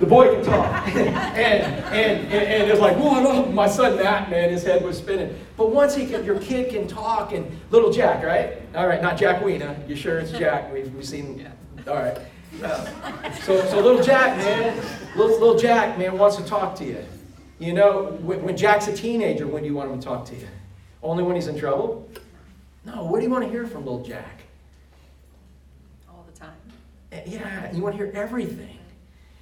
[0.00, 0.88] the boy can talk.
[0.88, 5.38] and, and, and, and it's like, whoa, my son Matt, man, his head was spinning.
[5.56, 8.60] But once he can, your kid can talk and little Jack, right?
[8.74, 9.76] All right, not Jack Weena.
[9.86, 10.72] You sure it's Jack?
[10.72, 11.52] We've, we've seen, yeah.
[11.86, 12.18] all right.
[13.42, 14.76] So, so little Jack, man,
[15.14, 17.04] little, little Jack, man, wants to talk to you.
[17.60, 20.34] You know, when, when Jack's a teenager, when do you want him to talk to
[20.34, 20.48] you?
[21.02, 22.08] Only when he's in trouble?
[22.84, 24.42] No, what do you want to hear from little Jack?
[26.08, 26.54] All the time.
[27.12, 28.76] Eh, Yeah, you want to hear everything.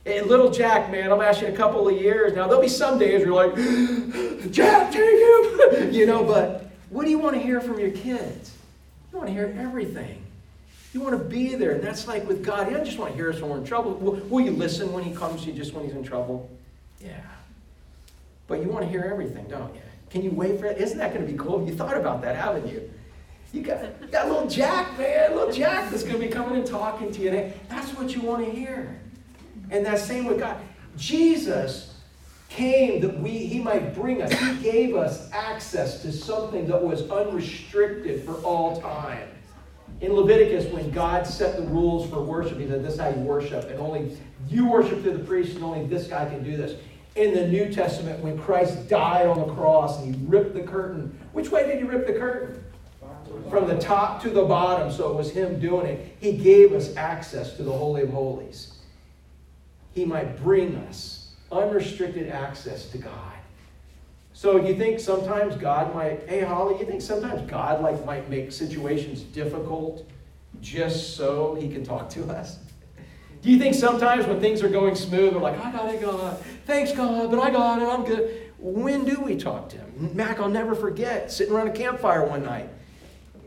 [0.07, 2.47] And little Jack, man, I'm asking a couple of years now.
[2.47, 6.25] There'll be some days where you're like, Jack, take him, you know.
[6.25, 8.55] But what do you want to hear from your kids?
[9.13, 10.25] You want to hear everything.
[10.95, 12.67] You want to be there, and that's like with God.
[12.67, 13.93] He doesn't just want to hear us when we're in trouble.
[13.95, 16.49] Will, will you listen when He comes to you, just when He's in trouble?
[17.01, 17.21] Yeah.
[18.47, 19.83] But you want to hear everything, don't you?
[20.11, 20.79] Can you wait for it?
[20.79, 21.67] Isn't that going to be cool?
[21.67, 22.91] You thought about that, haven't you?
[23.53, 26.67] You got, you got little Jack, man, little Jack that's going to be coming and
[26.67, 27.31] talking to you.
[27.31, 29.01] And that's what you want to hear.
[29.71, 30.59] And that same with God.
[30.97, 31.95] Jesus
[32.49, 34.33] came that we he might bring us.
[34.33, 39.29] He gave us access to something that was unrestricted for all time.
[40.01, 43.17] In Leviticus, when God set the rules for worship, he said, This is how you
[43.17, 44.17] worship, and only
[44.49, 46.81] you worship through the priest, and only this guy can do this.
[47.19, 51.19] In the New Testament, when Christ died on the cross and he ripped the curtain,
[51.33, 52.63] which way did he rip the curtain?
[53.51, 56.17] From the top to the bottom, so it was him doing it.
[56.21, 58.79] He gave us access to the Holy of Holies.
[59.95, 63.33] He might bring us unrestricted access to God.
[64.33, 68.53] So you think sometimes God might, hey Holly, you think sometimes God like might make
[68.53, 70.09] situations difficult
[70.61, 72.61] just so he can talk to us?
[73.43, 76.39] Do you think sometimes when things are going smooth, we're like, I got it, God.
[76.67, 78.51] Thanks, God, but I got it, I'm good.
[78.59, 80.11] When do we talk to him?
[80.15, 82.69] Mac, I'll never forget, sitting around a campfire one night.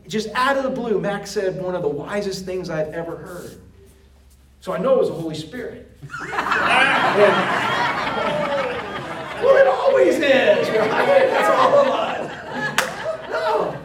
[0.08, 3.60] Just out of the blue, Mac said one of the wisest things I've ever heard.
[4.60, 5.90] So I know it was the Holy Spirit.
[6.32, 7.62] And-
[9.42, 11.28] well, it always is, right?
[11.30, 12.32] That's all of us.
[13.30, 13.76] No.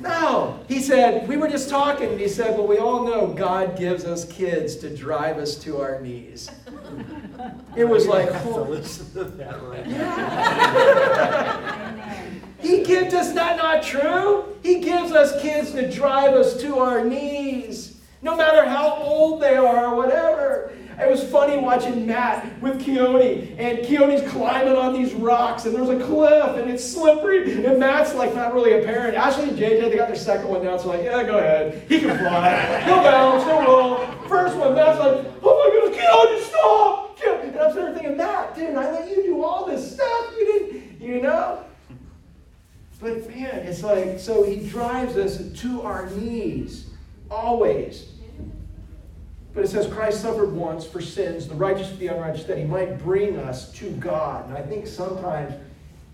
[0.00, 0.60] No.
[0.66, 4.06] He said, we were just talking, and he said, well, we all know God gives
[4.06, 6.50] us kids to drive us to our knees.
[7.76, 9.84] It was like, oh, listen to that right
[12.58, 14.56] he gives us that not true?
[14.62, 19.56] He gives us kids to drive us to our knees, no matter how old they
[19.56, 20.57] are or whatever.
[21.00, 25.88] It was funny watching Matt with Keone, and Keone's climbing on these rocks, and there's
[25.88, 29.16] a cliff, and it's slippery, and Matt's like not really a parent.
[29.16, 31.84] Ashley and JJ, they got their second one now, so like, yeah, go ahead.
[31.88, 32.82] He can fly.
[32.84, 34.06] He'll bounce, he'll roll.
[34.28, 37.18] First one, Matt's like, oh my goodness, Keone, stop!
[37.18, 37.42] Keone.
[37.48, 40.34] And I'm sitting there thinking, Matt, dude, I let you do all this stuff.
[40.36, 41.64] You didn't, you know?
[43.00, 46.90] But man, it's like, so he drives us to our knees,
[47.30, 48.08] always.
[49.58, 52.62] But it says Christ suffered once for sins, the righteous for the unrighteous, that he
[52.62, 54.48] might bring us to God.
[54.48, 55.52] And I think sometimes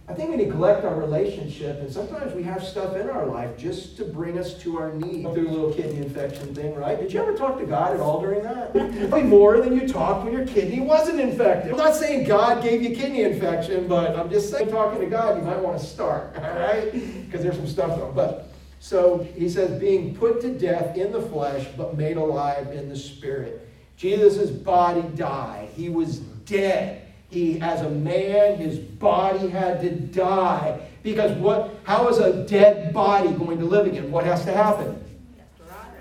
[0.08, 3.98] I think we neglect our relationship, and sometimes we have stuff in our life just
[3.98, 5.26] to bring us to our knees.
[5.34, 6.98] Through a little kidney infection thing, right?
[6.98, 8.72] Did you ever talk to God at all during that?
[9.10, 11.72] Probably more than you talked when your kidney wasn't infected.
[11.72, 15.36] I'm not saying God gave you kidney infection, but I'm just saying, talking to God,
[15.36, 16.90] you might want to start, all right?
[17.26, 18.14] Because there's some stuff going.
[18.14, 18.53] But
[18.84, 22.96] so he says, being put to death in the flesh, but made alive in the
[22.96, 23.66] spirit.
[23.96, 25.70] Jesus' body died.
[25.74, 27.00] He was dead.
[27.30, 30.86] He, as a man, his body had to die.
[31.02, 34.12] Because what, how is a dead body going to live again?
[34.12, 35.02] What has to happen?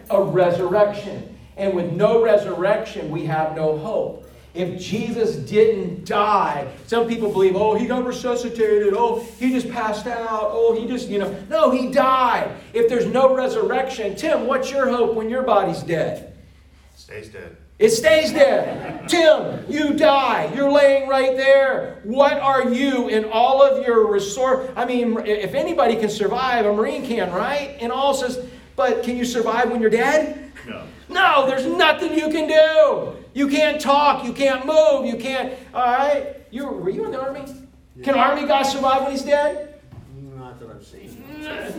[0.10, 1.38] A resurrection.
[1.56, 4.30] And with no resurrection, we have no hope.
[4.54, 8.94] If Jesus didn't die, some people believe, oh, he got resuscitated.
[8.96, 10.50] Oh, he just passed out.
[10.54, 11.36] Oh, he just, you know.
[11.50, 12.56] No, he died.
[12.72, 16.36] If there's no resurrection, Tim, what's your hope when your body's dead?
[16.94, 17.58] It stays dead.
[17.80, 19.10] It stays dead.
[19.10, 20.54] Tim, you die.
[20.54, 22.00] You're laying right there.
[22.04, 24.70] What are you in all of your resource?
[24.76, 27.76] I mean, if anybody can survive, a Marine can, right?
[27.82, 30.52] And all says, but can you survive when you're dead?
[30.68, 30.84] No.
[31.10, 33.23] No, there's nothing you can do.
[33.34, 34.24] You can't talk.
[34.24, 35.06] You can't move.
[35.06, 35.54] You can't.
[35.74, 36.38] All right.
[36.52, 37.46] You were you in the army?
[38.04, 39.82] Can army guys survive when he's dead?
[40.36, 41.20] Not that I've seen.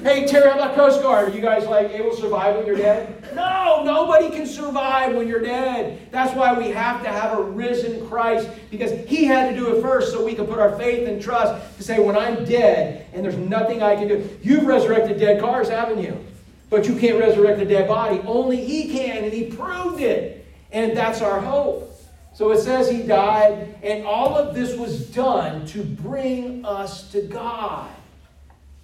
[0.02, 1.30] Hey, Terry, how about Coast Guard?
[1.30, 3.34] Are you guys like able to survive when you're dead?
[3.34, 6.10] No, nobody can survive when you're dead.
[6.10, 9.80] That's why we have to have a risen Christ because He had to do it
[9.80, 13.24] first so we can put our faith and trust to say, when I'm dead and
[13.24, 14.38] there's nothing I can do.
[14.42, 16.22] You've resurrected dead cars, haven't you?
[16.68, 18.20] But you can't resurrect a dead body.
[18.26, 20.43] Only He can, and He proved it.
[20.74, 21.90] And that's our hope.
[22.34, 27.22] So it says He died, and all of this was done to bring us to
[27.22, 27.88] God.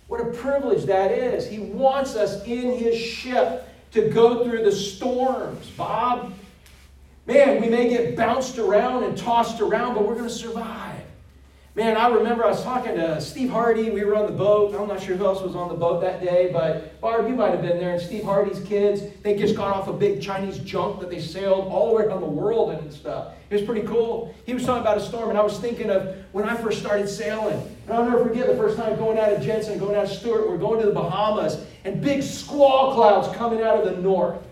[0.07, 1.46] What a privilege that is.
[1.48, 6.33] He wants us in his ship to go through the storms, Bob.
[7.26, 10.89] Man, we may get bounced around and tossed around, but we're going to survive.
[11.76, 13.90] Man, I remember I was talking to Steve Hardy.
[13.90, 14.74] We were on the boat.
[14.74, 17.52] I'm not sure who else was on the boat that day, but Barb, you might
[17.52, 17.92] have been there.
[17.92, 21.68] And Steve Hardy's kids, they just got off a big Chinese junk that they sailed
[21.68, 23.35] all the way around the world and stuff.
[23.50, 24.35] It was pretty cool.
[24.46, 27.09] He was talking about a storm, and I was thinking of when I first started
[27.09, 27.62] sailing.
[27.87, 30.48] And I'll never forget the first time going out of Jensen, going out of Stuart,
[30.48, 34.44] we're going to the Bahamas, and big squall clouds coming out of the north.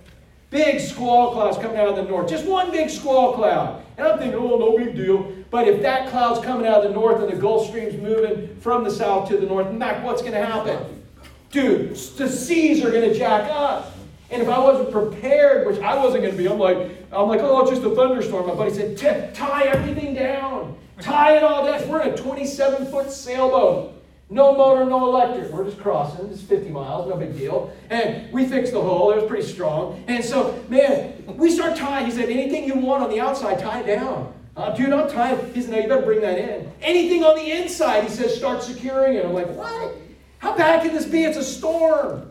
[0.51, 2.29] Big squall clouds coming out of the north.
[2.29, 3.85] Just one big squall cloud.
[3.99, 5.33] And I'm thinking, oh, no big deal.
[5.51, 8.85] But if that cloud's coming out of the north and the Gulf Stream's moving from
[8.85, 11.03] the south to the north, Mac, what's going to happen?
[11.51, 13.93] Dude, the seas are going to jack up.
[14.31, 16.77] And if I wasn't prepared, which I wasn't going to be, I'm like,
[17.13, 18.47] I'm like, oh, it's just a thunderstorm.
[18.47, 20.79] My buddy said, tie everything down.
[21.01, 21.89] Tie it all down.
[21.89, 23.98] We're in a 27 foot sailboat.
[24.31, 25.51] No motor, no electric.
[25.51, 26.29] We're just crossing.
[26.29, 27.73] It's 50 miles, no big deal.
[27.89, 29.11] And we fixed the hole.
[29.13, 30.05] It was pretty strong.
[30.07, 32.05] And so, man, we start tying.
[32.07, 34.35] He said, anything you want on the outside, tie it down.
[34.55, 35.55] Uh, dude, I'm tying.
[35.55, 36.71] He said, no, you better bring that in.
[36.83, 39.25] Anything on the inside, he says, start securing it.
[39.25, 39.95] I'm like, what?
[40.39, 41.25] How bad can this be?
[41.25, 42.31] It's a storm.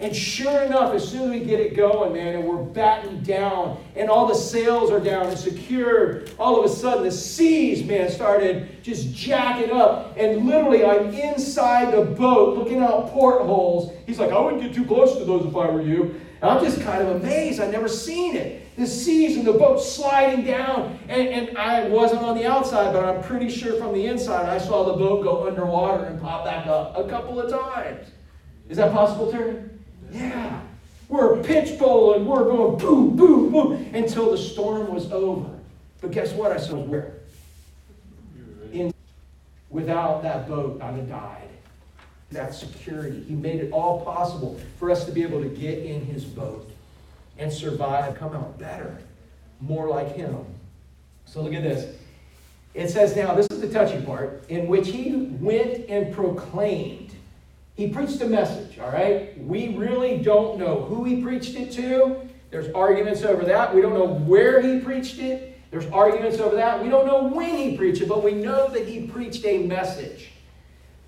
[0.00, 3.82] And sure enough, as soon as we get it going, man, and we're battened down,
[3.96, 8.08] and all the sails are down and secured, all of a sudden the seas, man,
[8.08, 10.16] started just jacking up.
[10.16, 13.92] And literally, I'm inside the boat looking out portholes.
[14.06, 16.20] He's like, I wouldn't get too close to those if I were you.
[16.40, 17.60] And I'm just kind of amazed.
[17.60, 18.76] I've never seen it.
[18.76, 20.96] The seas and the boat sliding down.
[21.08, 24.58] And, and I wasn't on the outside, but I'm pretty sure from the inside I
[24.58, 28.06] saw the boat go underwater and pop back up a couple of times.
[28.68, 29.56] Is that possible, Terry?
[30.10, 30.60] Yeah.
[31.08, 32.24] We're pitchpoling.
[32.24, 35.48] We're going boom, boom, boom until the storm was over.
[36.00, 36.52] But guess what?
[36.52, 37.14] I saw where?
[38.72, 38.92] In,
[39.70, 41.48] without that boat, I'd have died.
[42.30, 43.24] That security.
[43.26, 46.70] He made it all possible for us to be able to get in his boat
[47.38, 48.98] and survive, come out better,
[49.60, 50.44] more like him.
[51.24, 51.96] So look at this.
[52.74, 57.07] It says now, this is the touchy part, in which he went and proclaimed.
[57.78, 59.38] He preached a message, all right?
[59.38, 62.28] We really don't know who he preached it to.
[62.50, 63.72] There's arguments over that.
[63.72, 65.60] We don't know where he preached it.
[65.70, 66.82] There's arguments over that.
[66.82, 70.32] We don't know when he preached it, but we know that he preached a message.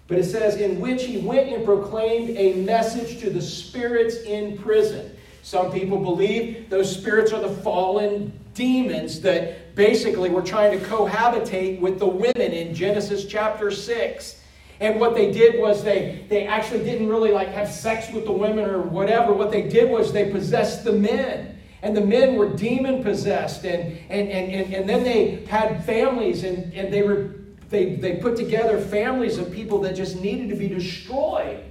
[0.06, 4.56] But it says, in which he went and proclaimed a message to the spirits in
[4.56, 5.16] prison.
[5.42, 11.80] Some people believe those spirits are the fallen demons that basically were trying to cohabitate
[11.80, 14.39] with the women in Genesis chapter 6.
[14.80, 18.32] And what they did was they, they actually didn't really like have sex with the
[18.32, 19.32] women or whatever.
[19.32, 21.58] What they did was they possessed the men.
[21.82, 23.64] And the men were demon possessed.
[23.64, 27.34] And, and, and, and, and then they had families and, and they were
[27.70, 31.62] they, they put together families of people that just needed to be destroyed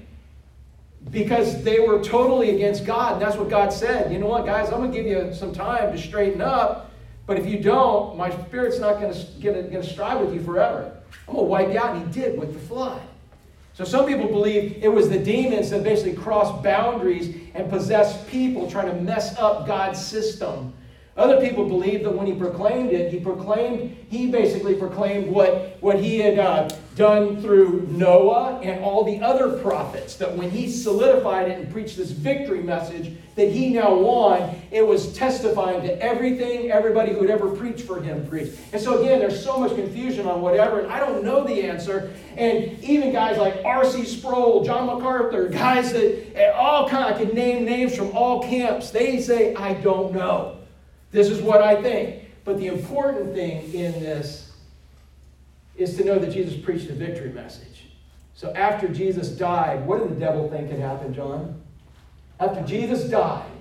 [1.12, 3.14] because they were totally against God.
[3.14, 4.12] And that's what God said.
[4.12, 4.70] You know what, guys?
[4.72, 6.92] I'm going to give you some time to straighten up.
[7.26, 10.99] But if you don't, my spirit's not going to, going to strive with you forever.
[11.28, 11.96] I'm going to wipe you out.
[11.96, 13.02] And he did with the flood.
[13.74, 18.70] So some people believe it was the demons that basically crossed boundaries and possessed people
[18.70, 20.74] trying to mess up God's system.
[21.20, 26.00] Other people believe that when he proclaimed it, he proclaimed, he basically proclaimed what, what
[26.00, 30.16] he had uh, done through Noah and all the other prophets.
[30.16, 34.88] That when he solidified it and preached this victory message that he now won, it
[34.88, 38.58] was testifying to everything everybody who had ever preached for him preached.
[38.72, 42.14] And so again, there's so much confusion on whatever, and I don't know the answer.
[42.38, 44.06] And even guys like R.C.
[44.06, 49.20] Sproul, John MacArthur, guys that all kind, I could name names from all camps, they
[49.20, 50.59] say, I don't know.
[51.12, 52.26] This is what I think.
[52.46, 54.52] But the important thing in this
[55.76, 57.88] is to know that Jesus preached a victory message.
[58.34, 61.62] So after Jesus died, what did the devil think had happened, John?
[62.40, 63.52] After Jesus died,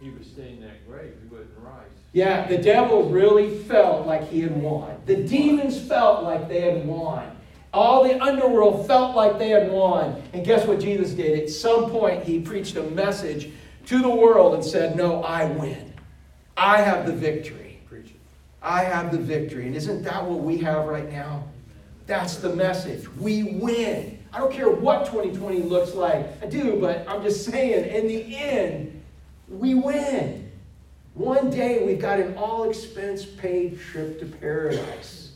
[0.00, 1.90] He was stay in that grave, he wouldn't rise.
[2.12, 4.96] yeah, the devil really felt like he had won.
[5.06, 7.36] The demons felt like they had won.
[7.72, 10.20] All the underworld felt like they had won.
[10.32, 11.38] And guess what Jesus did?
[11.40, 13.50] At some point, he preached a message
[13.86, 15.89] to the world and said, No, I win.
[16.60, 17.80] I have the victory.
[18.62, 19.66] I have the victory.
[19.66, 21.44] And isn't that what we have right now?
[22.06, 23.08] That's the message.
[23.16, 24.18] We win.
[24.32, 26.26] I don't care what 2020 looks like.
[26.42, 29.02] I do, but I'm just saying, in the end,
[29.48, 30.50] we win.
[31.14, 35.32] One day we've got an all expense paid trip to paradise.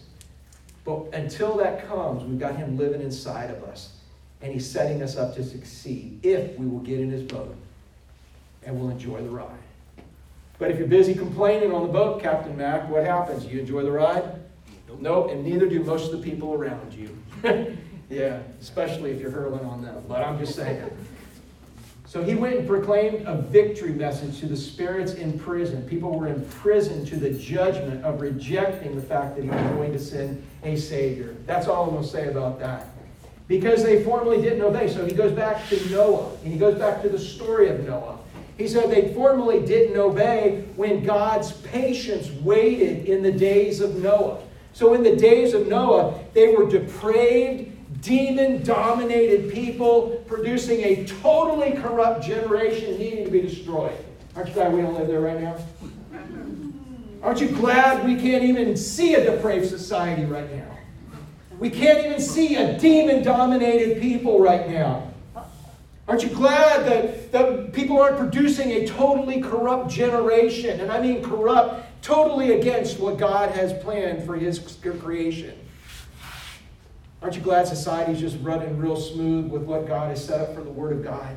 [0.84, 3.96] But until that comes, we've got Him living inside of us.
[4.42, 7.56] And He's setting us up to succeed if we will get in His boat
[8.66, 9.63] and we'll enjoy the ride.
[10.58, 13.44] But if you're busy complaining on the boat, Captain Mac, what happens?
[13.44, 14.40] You enjoy the ride?
[15.00, 17.18] Nope, and neither do most of the people around you.
[18.08, 20.04] yeah, especially if you're hurling on them.
[20.08, 20.88] But I'm just saying.
[22.06, 25.82] So he went and proclaimed a victory message to the spirits in prison.
[25.88, 29.92] People were in prison to the judgment of rejecting the fact that he was going
[29.92, 31.34] to send a Savior.
[31.44, 32.86] That's all I'm going to say about that.
[33.48, 34.88] Because they formally didn't obey.
[34.88, 38.18] So he goes back to Noah, and he goes back to the story of Noah.
[38.56, 44.42] He said they formally didn't obey when God's patience waited in the days of Noah.
[44.72, 51.72] So, in the days of Noah, they were depraved, demon dominated people producing a totally
[51.72, 53.96] corrupt generation needing to be destroyed.
[54.36, 55.56] Aren't you glad we don't live there right now?
[57.22, 60.76] Aren't you glad we can't even see a depraved society right now?
[61.58, 65.13] We can't even see a demon dominated people right now.
[66.06, 70.80] Aren't you glad that, that people aren't producing a totally corrupt generation?
[70.80, 74.58] And I mean corrupt, totally against what God has planned for His
[75.00, 75.58] creation.
[77.22, 80.60] Aren't you glad society's just running real smooth with what God has set up for
[80.60, 81.34] the Word of God?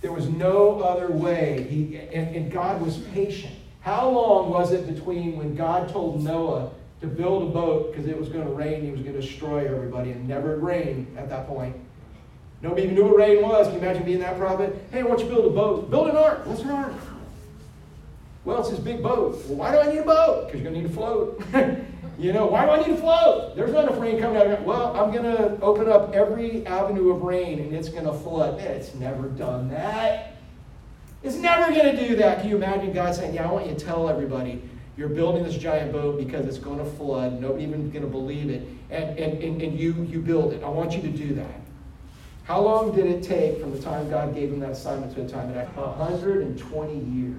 [0.00, 1.66] There was no other way.
[1.68, 3.54] He, and, and God was patient.
[3.80, 6.70] How long was it between when God told Noah
[7.00, 9.66] to build a boat because it was going to rain, he was going to destroy
[9.66, 11.74] everybody, and never rained at that point?
[12.60, 13.66] Nobody even knew what rain was.
[13.68, 14.76] Can you imagine being that prophet?
[14.90, 15.90] Hey, why don't you build a boat?
[15.90, 16.44] Build an ark.
[16.44, 16.92] What's an ark?
[18.44, 19.36] Well, it's this big boat.
[19.46, 20.46] Well, why do I need a boat?
[20.46, 21.40] Because you're going to need a float.
[22.18, 23.54] you know, why do I need a float?
[23.54, 24.62] There's not enough rain coming out.
[24.62, 28.58] Well, I'm going to open up every avenue of rain and it's going to flood.
[28.60, 30.36] It's never done that.
[31.22, 32.40] It's never going to do that.
[32.40, 34.62] Can you imagine God saying, Yeah, I want you to tell everybody
[34.96, 37.40] you're building this giant boat because it's going to flood.
[37.40, 38.66] Nobody even going to believe it.
[38.90, 40.64] And, and, and, and you, you build it.
[40.64, 41.60] I want you to do that.
[42.48, 45.28] How long did it take from the time God gave him that assignment to the
[45.28, 47.34] time that 120 years.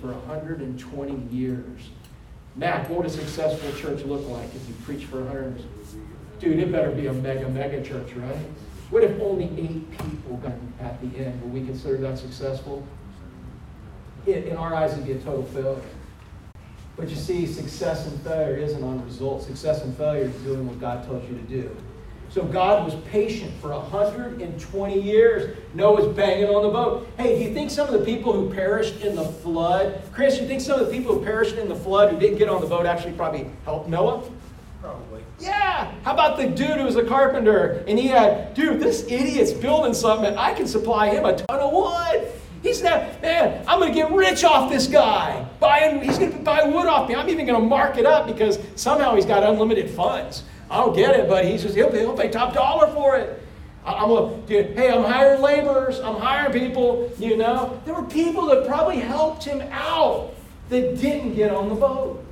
[0.00, 1.90] For 120 years.
[2.56, 5.62] Matt, what would a successful church look like if you preach for 100?
[6.38, 8.38] Dude, it better be a mega, mega church, right?
[8.88, 11.42] What if only eight people got at the end?
[11.42, 12.82] Will we consider that successful?
[14.26, 15.82] In, in our eyes, it'd be a total failure.
[16.96, 19.44] But you see, success and failure isn't on results.
[19.44, 21.76] Success and failure is doing what God tells you to do.
[22.30, 25.58] So God was patient for 120 years.
[25.74, 27.08] Noah's banging on the boat.
[27.16, 30.46] Hey, do you think some of the people who perished in the flood, Chris, you
[30.46, 32.68] think some of the people who perished in the flood who didn't get on the
[32.68, 34.22] boat actually probably helped Noah?
[34.80, 35.24] Probably.
[35.40, 35.92] Yeah.
[36.04, 39.92] How about the dude who was a carpenter and he had, dude, this idiot's building
[39.92, 42.30] something and I can supply him a ton of wood.
[42.62, 45.48] He's not, man, I'm going to get rich off this guy.
[45.58, 47.16] Buying, he's going to buy wood off me.
[47.16, 50.44] I'm even going to mark it up because somehow he's got unlimited funds.
[50.70, 53.42] I don't get it, but he says he'll pay, he'll pay top dollar for it.
[53.84, 54.08] I'm
[54.46, 55.98] to, hey, I'm hiring laborers.
[56.00, 57.80] I'm hiring people, you know.
[57.84, 60.34] There were people that probably helped him out
[60.68, 62.24] that didn't get on the boat.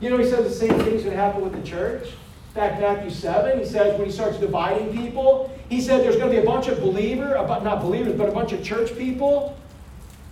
[0.00, 2.08] You know, he says the same thing's to happen with the church.
[2.54, 6.36] Back Matthew 7, he says when he starts dividing people, he said there's going to
[6.36, 9.56] be a bunch of believer, not believers, but a bunch of church people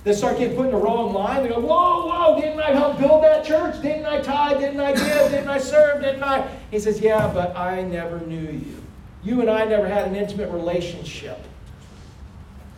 [0.05, 1.43] that start getting put in the wrong line.
[1.43, 3.81] They go, whoa, whoa, didn't I help build that church?
[3.83, 4.59] Didn't I tithe?
[4.59, 5.31] Didn't I give?
[5.31, 6.03] Didn't I serve?
[6.03, 6.51] Didn't I?
[6.71, 8.83] He says, yeah, but I never knew you.
[9.23, 11.39] You and I never had an intimate relationship.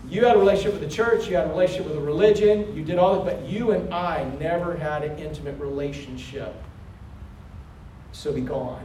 [0.08, 2.84] You had a relationship with the church, you had a relationship with a religion, you
[2.84, 6.54] did all that, but you and I never had an intimate relationship.
[8.10, 8.84] So be gone.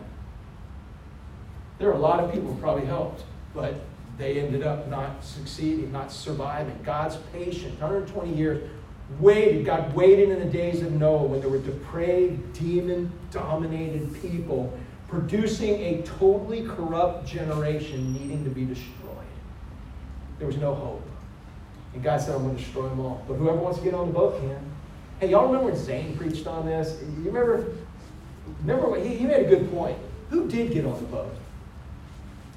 [1.79, 3.23] There are a lot of people who probably helped,
[3.53, 3.75] but
[4.17, 6.77] they ended up not succeeding, not surviving.
[6.83, 8.69] God's patient, 120 years,
[9.19, 9.65] waited.
[9.65, 15.75] God waited in the days of Noah when there were depraved, demon dominated people producing
[15.75, 18.93] a totally corrupt generation needing to be destroyed.
[20.37, 21.07] There was no hope.
[21.93, 23.23] And God said, I'm going to destroy them all.
[23.27, 24.59] But whoever wants to get on the boat can.
[25.19, 27.01] Hey, y'all remember when Zane preached on this?
[27.01, 27.73] You remember?
[28.61, 29.97] Remember, he, he made a good point.
[30.29, 31.33] Who did get on the boat?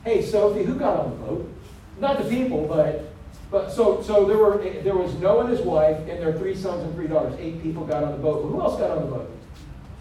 [0.04, 1.54] Hey, Sophie, who got on the boat?
[1.98, 3.12] Not the people, but
[3.50, 6.82] but so so there were there was Noah and his wife and their three sons
[6.82, 7.38] and three daughters.
[7.38, 8.42] Eight people got on the boat.
[8.42, 9.30] But who else got on the boat?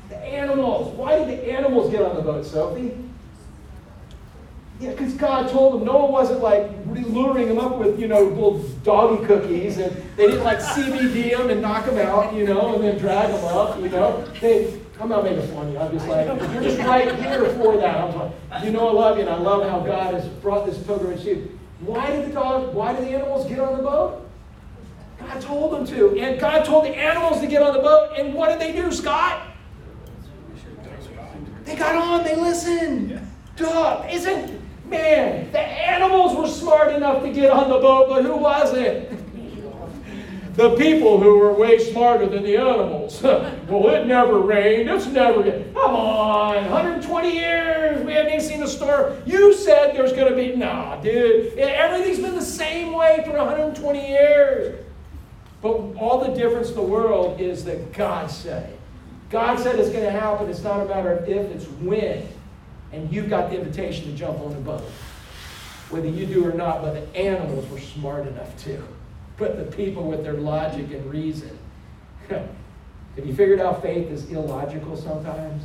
[0.08, 0.96] The animals.
[0.96, 2.96] Why did the animals get on the boat, Sophie?
[4.80, 8.60] Yeah, because God told them Noah wasn't like luring them up with, you know, little
[8.84, 12.84] doggy cookies, and they didn't like CBD them and knock them out, you know, and
[12.84, 14.26] then drag them up, you know.
[14.40, 15.80] They, I'm not making fun of you.
[15.80, 17.96] I'm just like, you're just right here for that.
[17.96, 20.78] I'm like, you know, I love you, and I love how God has brought this
[20.78, 21.60] pilgrimage to you.
[21.80, 22.74] Why did the dog?
[22.74, 24.30] Why did the animals get on the boat?
[25.20, 28.18] God told them to, and God told the animals to get on the boat.
[28.18, 29.48] And what did they do, Scott?
[31.64, 32.26] They got on.
[32.26, 33.26] They listened.
[33.56, 34.06] Duh!
[34.10, 35.52] Isn't man?
[35.52, 39.19] The animals were smart enough to get on the boat, but who wasn't?
[40.60, 43.24] The people who were way smarter than the animals.
[43.24, 44.90] well, it never rained.
[44.90, 45.42] It's never.
[45.42, 48.06] Come on, 120 years.
[48.06, 49.24] We haven't even seen a storm.
[49.26, 50.58] You said there's going to be.
[50.58, 51.58] Nah, dude.
[51.58, 54.86] Everything's been the same way for 120 years.
[55.62, 58.78] But all the difference in the world is that God said.
[59.30, 60.50] God said it's going to happen.
[60.50, 62.28] It's not a matter of if, it's when.
[62.92, 64.84] And you've got the invitation to jump on the boat.
[65.90, 68.86] Whether you do or not, but the animals were smart enough to.
[69.40, 71.58] But the people with their logic and reason.
[72.30, 75.64] Have you figured out faith is illogical sometimes?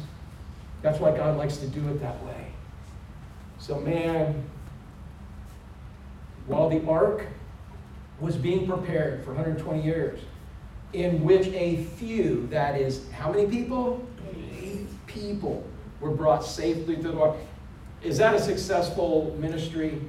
[0.80, 2.46] That's why God likes to do it that way.
[3.58, 4.44] So, man,
[6.46, 7.26] while the ark
[8.20, 10.20] was being prepared for 120 years,
[10.92, 14.06] in which a few, that is, how many people?
[14.60, 15.64] Eight people
[16.00, 17.36] were brought safely through the ark.
[18.02, 20.00] Is that a successful ministry?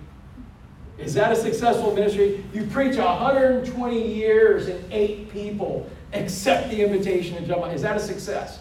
[0.97, 2.43] Is that a successful ministry?
[2.53, 7.71] You preach 120 years and eight people accept the invitation to jump on.
[7.71, 8.59] Is that a success?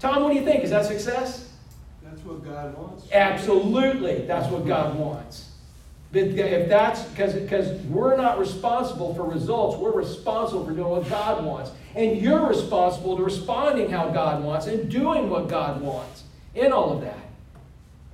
[0.00, 0.64] Tom, what do you think?
[0.64, 1.52] Is that success?
[2.02, 3.10] That's what God wants.
[3.12, 5.50] Absolutely, that's what God wants.
[6.10, 11.08] But if that's because because we're not responsible for results, we're responsible for doing what
[11.08, 16.24] God wants, and you're responsible to responding how God wants and doing what God wants
[16.54, 17.18] in all of that.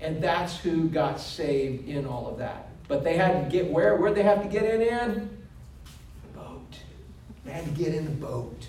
[0.01, 2.69] And that's who got saved in all of that.
[2.89, 3.97] But they had to get where?
[3.97, 4.83] Where'd they have to get in?
[4.83, 5.31] In
[6.33, 6.79] the boat.
[7.45, 8.67] They had to get in the boat.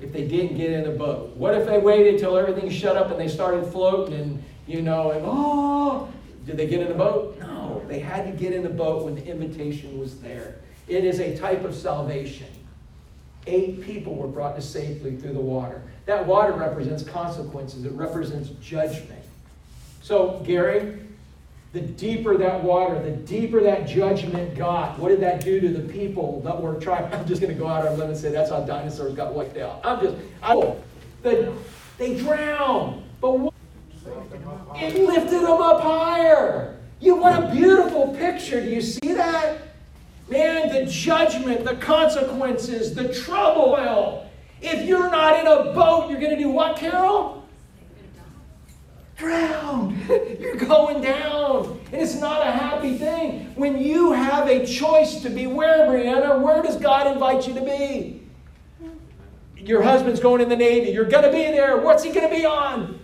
[0.00, 3.10] If they didn't get in the boat, what if they waited till everything shut up
[3.10, 6.08] and they started floating and you know and oh,
[6.46, 7.38] did they get in the boat?
[7.40, 10.56] No, they had to get in the boat when the invitation was there.
[10.86, 12.46] It is a type of salvation.
[13.46, 15.82] Eight people were brought to safely through the water.
[16.06, 17.84] That water represents consequences.
[17.84, 19.24] It represents judgment.
[20.02, 21.00] So, Gary,
[21.72, 25.92] the deeper that water, the deeper that judgment got, what did that do to the
[25.92, 27.12] people that were trying?
[27.12, 29.34] I'm just going to go out on a limb and say that's how dinosaurs got
[29.34, 29.80] wiped out.
[29.84, 30.74] I'm just, I,
[31.22, 31.52] the,
[31.98, 33.04] they drowned.
[33.20, 33.54] But what,
[34.76, 36.78] it lifted them up higher.
[37.00, 38.62] You, what a beautiful picture.
[38.62, 39.58] Do you see that?
[40.28, 43.72] Man, the judgment, the consequences, the trouble.
[43.72, 47.37] Well, if you're not in a boat, you're going to do what, Carol?
[49.18, 50.00] Drowned.
[50.40, 51.80] You're going down.
[51.92, 53.52] And it's not a happy thing.
[53.56, 57.60] When you have a choice to be where, Brianna, where does God invite you to
[57.60, 58.22] be?
[59.56, 60.92] Your husband's going in the Navy.
[60.92, 61.78] You're going to be there.
[61.78, 63.00] What's he going to be on?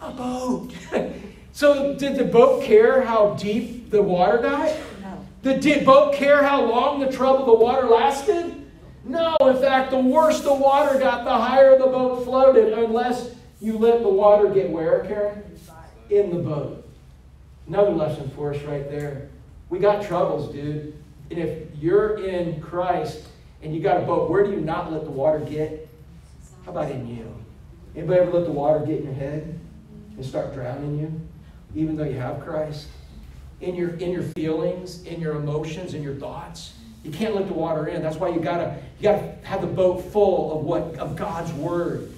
[0.00, 0.72] A boat.
[1.52, 4.74] so, did the boat care how deep the water got?
[5.00, 5.26] No.
[5.42, 8.60] Did the boat care how long the trouble the water lasted?
[9.04, 13.33] No, in fact, the worse the water got, the higher the boat floated, unless
[13.64, 15.42] you let the water get where, Karen?
[16.10, 16.86] In the boat.
[17.66, 19.30] Another lesson for us right there.
[19.70, 20.92] We got troubles, dude.
[21.30, 23.26] And if you're in Christ
[23.62, 25.88] and you got a boat, where do you not let the water get?
[26.66, 27.34] How about in you?
[27.96, 29.58] Anybody ever let the water get in your head
[30.16, 31.20] and start drowning you,
[31.74, 32.88] even though you have Christ?
[33.62, 36.74] In your in your feelings, in your emotions, in your thoughts.
[37.02, 38.02] You can't let the water in.
[38.02, 42.13] That's why you gotta you gotta have the boat full of what of God's word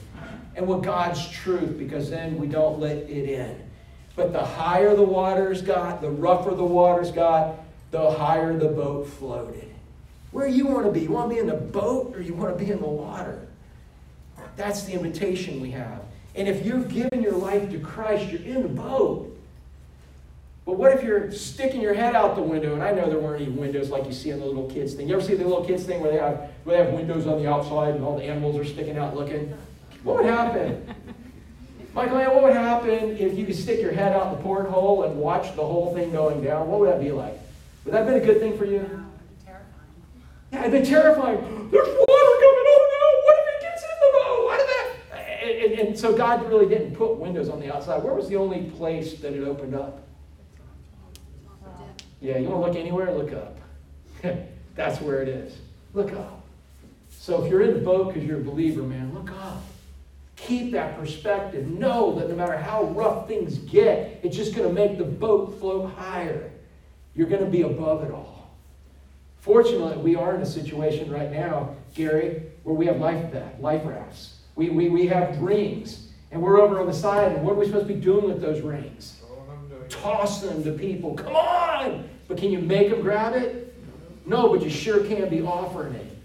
[0.56, 3.62] and what God's truth, because then we don't let it in.
[4.16, 7.56] But the higher the waters got, the rougher the waters got,
[7.90, 9.68] the higher the boat floated.
[10.32, 11.02] Where you want to be?
[11.02, 13.46] You want to be in the boat or you want to be in the water?
[14.56, 16.00] That's the invitation we have.
[16.34, 19.32] And if you've given your life to Christ, you're in the boat.
[20.64, 22.74] But what if you're sticking your head out the window?
[22.74, 25.08] And I know there weren't any windows like you see in the little kids thing.
[25.08, 27.40] You ever see the little kids thing where they have where they have windows on
[27.40, 29.56] the outside and all the animals are sticking out looking?
[30.06, 30.86] What would happen?
[31.92, 35.56] Michael, what would happen if you could stick your head out the porthole and watch
[35.56, 36.68] the whole thing going down?
[36.68, 37.36] What would that be like?
[37.84, 38.78] Would that have been a good thing for you?
[38.82, 40.52] No, it'd be terrifying.
[40.52, 41.38] Yeah, it'd been terrifying.
[41.72, 42.66] There's water coming.
[42.68, 43.24] Oh no!
[43.24, 44.44] What if it gets in the boat?
[44.44, 45.42] What if that?
[45.42, 48.00] And, and, and so God really didn't put windows on the outside.
[48.00, 50.06] Where was the only place that it opened up?
[52.20, 53.12] Yeah, you want to look anywhere?
[53.12, 53.58] Look up.
[54.76, 55.58] That's where it is.
[55.94, 56.44] Look up.
[57.10, 59.64] So if you're in the boat because you're a believer, man, look up.
[60.46, 61.66] Keep that perspective.
[61.66, 65.58] Know that no matter how rough things get, it's just going to make the boat
[65.58, 66.52] float higher.
[67.16, 68.54] You're going to be above it all.
[69.38, 74.38] Fortunately, we are in a situation right now, Gary, where we have life life rafts.
[74.54, 77.66] We, we, we have rings, and we're over on the side, and what are we
[77.66, 79.20] supposed to be doing with those rings?
[79.88, 81.14] Toss them to people.
[81.14, 82.08] Come on!
[82.28, 83.74] But can you make them grab it?
[84.26, 86.15] No, but you sure can be offering it.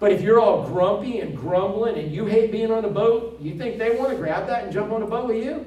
[0.00, 3.56] But if you're all grumpy and grumbling and you hate being on a boat, you
[3.56, 5.66] think they want to grab that and jump on a boat with you?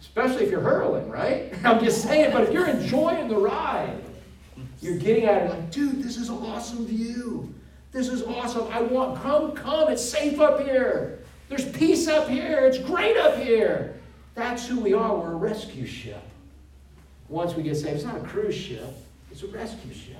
[0.00, 1.52] Especially if you're hurling, right?
[1.64, 4.02] I'm just saying, but if you're enjoying the ride,
[4.80, 7.52] you're getting at it like, dude, this is an awesome view.
[7.92, 8.66] This is awesome.
[8.68, 9.90] I want, come, come.
[9.90, 11.20] It's safe up here.
[11.48, 12.60] There's peace up here.
[12.60, 13.98] It's great up here.
[14.34, 15.16] That's who we are.
[15.16, 16.22] We're a rescue ship.
[17.28, 18.94] Once we get saved, it's not a cruise ship,
[19.30, 20.16] it's a rescue ship.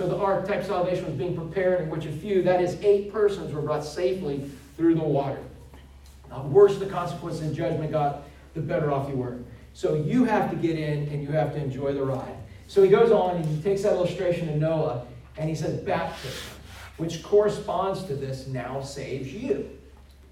[0.00, 3.12] So the ark type salvation was being prepared, in which a few, that is, eight
[3.12, 5.38] persons, were brought safely through the water.
[6.30, 8.22] The worse the consequences and judgment got,
[8.54, 9.36] the better off you were.
[9.74, 12.34] So you have to get in and you have to enjoy the ride.
[12.66, 15.04] So he goes on and he takes that illustration of Noah
[15.36, 16.48] and he says, baptism,
[16.96, 19.68] which corresponds to this, now saves you.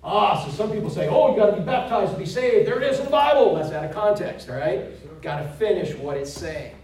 [0.02, 2.66] Ah, so some people say, oh, you got to be baptized to be saved.
[2.66, 3.54] There it is in the Bible.
[3.54, 5.20] That's out of context, all right?
[5.20, 6.74] Got to finish what it's saying.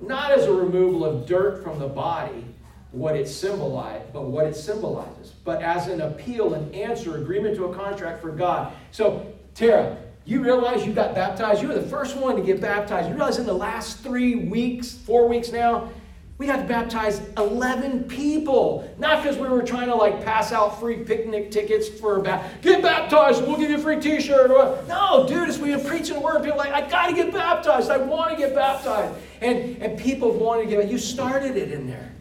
[0.00, 2.44] Not as a removal of dirt from the body,
[2.92, 7.66] what it symbolized, but what it symbolizes, but as an appeal an answer, agreement to
[7.66, 8.72] a contract for God.
[8.92, 11.62] So, Tara, you realize you got baptized.
[11.62, 13.08] You were the first one to get baptized.
[13.08, 15.90] You realize in the last three weeks, four weeks now,
[16.38, 18.88] we got to baptize 11 people.
[18.98, 22.80] Not because we were trying to like pass out free picnic tickets for about, get
[22.80, 24.48] baptized, we'll give you a free t shirt.
[24.86, 27.90] No, dude, as we been preaching the word, people like, I got to get baptized.
[27.90, 29.18] I want to get baptized.
[29.40, 32.12] And, and people wanted to get You started it in there.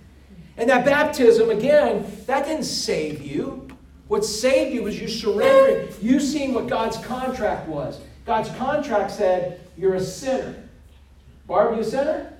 [0.57, 3.67] And that baptism, again, that didn't save you.
[4.07, 7.99] What saved you was you surrendering, you seeing what God's contract was.
[8.25, 10.55] God's contract said, You're a sinner.
[11.45, 12.33] Barb, you a sinner?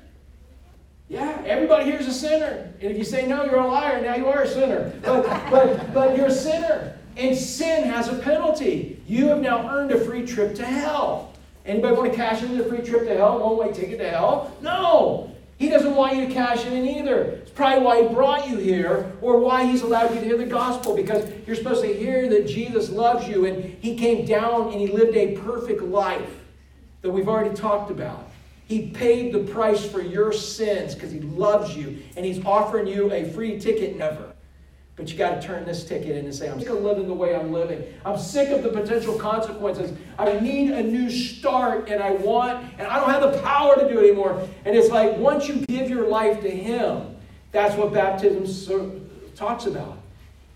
[1.10, 2.70] Yeah, everybody here's a sinner.
[2.82, 4.02] And if you say no, you're a liar.
[4.02, 4.92] Now you are a sinner.
[5.04, 6.98] But, but, but you're a sinner.
[7.16, 9.02] And sin has a penalty.
[9.08, 11.34] You have now earned a free trip to hell.
[11.66, 13.40] Anybody want to cash in the free trip to hell?
[13.40, 14.56] One way ticket to hell?
[14.62, 15.34] No.
[15.58, 17.22] He doesn't want you to cash in either.
[17.22, 20.46] It's probably why he brought you here or why he's allowed you to hear the
[20.46, 24.80] gospel because you're supposed to hear that Jesus loves you and he came down and
[24.80, 26.44] he lived a perfect life
[27.02, 28.27] that we've already talked about.
[28.68, 33.12] He paid the price for your sins because he loves you and he's offering you
[33.14, 34.34] a free ticket never.
[34.98, 37.14] But you got to turn this ticket in and say, I'm sick of living the
[37.14, 37.84] way I'm living.
[38.04, 39.98] I'm sick of the potential consequences.
[40.20, 43.88] I need a new start and I want, and I don't have the power to
[43.88, 44.46] do it anymore.
[44.66, 47.16] And it's like once you give your life to him,
[47.54, 50.00] that's what baptism talks about.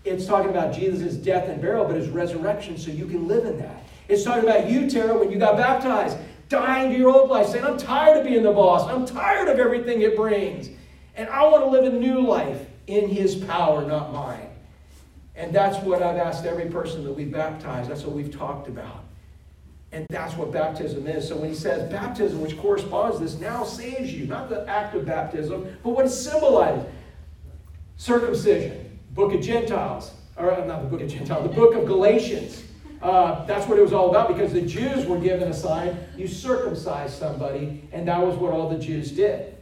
[0.04, 3.58] It's talking about Jesus' death and burial, but his resurrection so you can live in
[3.60, 3.84] that.
[4.08, 6.18] It's talking about you, Tara, when you got baptized
[6.52, 8.88] dying to your old life, saying, I'm tired of being the boss.
[8.88, 10.70] I'm tired of everything it brings.
[11.16, 14.48] And I want to live a new life in His power, not mine.
[15.34, 17.88] And that's what I've asked every person that we baptize.
[17.88, 19.04] That's what we've talked about.
[19.90, 21.28] And that's what baptism is.
[21.28, 25.04] So when he says baptism, which corresponds this, now saves you, not the act of
[25.04, 26.86] baptism, but what it symbolizes
[27.96, 32.64] circumcision, book of Gentiles, or uh, not the book of Gentiles, the book of Galatians.
[33.02, 36.28] Uh, that's what it was all about because the Jews were given a sign you
[36.28, 39.56] circumcise somebody, and that was what all the Jews did.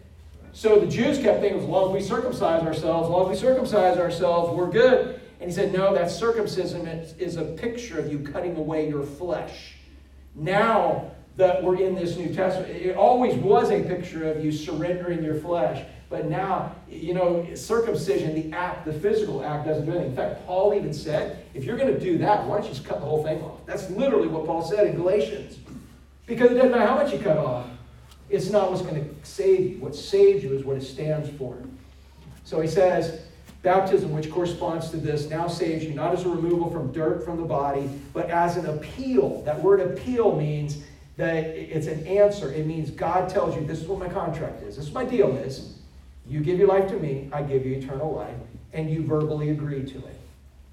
[0.53, 3.49] So the Jews kept thinking, as long as we circumcise ourselves, as long as we
[3.49, 5.21] circumcise ourselves, we're good.
[5.41, 6.87] And he said, no, that circumcision
[7.19, 9.75] is a picture of you cutting away your flesh.
[10.35, 15.25] Now that we're in this New Testament, it always was a picture of you surrendering
[15.25, 15.83] your flesh.
[16.11, 20.11] But now, you know, circumcision, the act, the physical act, doesn't do anything.
[20.11, 22.85] In fact, Paul even said, if you're going to do that, why don't you just
[22.85, 23.65] cut the whole thing off?
[23.65, 25.59] That's literally what Paul said in Galatians.
[26.27, 27.67] Because it doesn't matter how much you cut off,
[28.29, 29.79] it's not what's going to save you.
[29.79, 31.57] What saves you is what it stands for.
[32.43, 33.23] So he says,
[33.63, 37.37] baptism, which corresponds to this, now saves you not as a removal from dirt from
[37.37, 39.43] the body, but as an appeal.
[39.43, 40.79] That word appeal means
[41.17, 42.53] that it's an answer.
[42.53, 45.11] It means God tells you, this is what my contract is, this is what my
[45.11, 45.77] deal is.
[46.31, 48.37] You give your life to me, I give you eternal life,
[48.73, 50.21] and you verbally agree to it.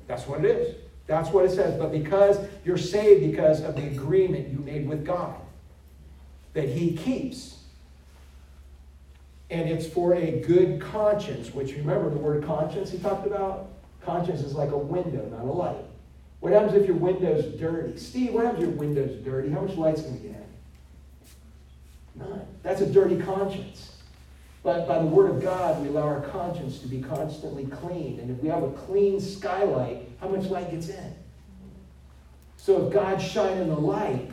[0.05, 0.75] That's what it is.
[1.07, 1.79] That's what it says.
[1.79, 5.35] But because you're saved because of the agreement you made with God
[6.53, 7.55] that He keeps.
[9.49, 13.69] And it's for a good conscience, which remember the word conscience he talked about?
[14.01, 15.85] Conscience is like a window, not a light.
[16.41, 17.97] What happens if your window's dirty?
[17.97, 19.49] Steve, what happens if your window's dirty?
[19.49, 22.27] How much light's going to get in?
[22.27, 22.41] None.
[22.61, 23.96] That's a dirty conscience.
[24.67, 28.19] But by the Word of God, we allow our conscience to be constantly clean.
[28.19, 31.15] And if we have a clean skylight, how much light gets in?
[32.57, 34.29] So if God's shining the light,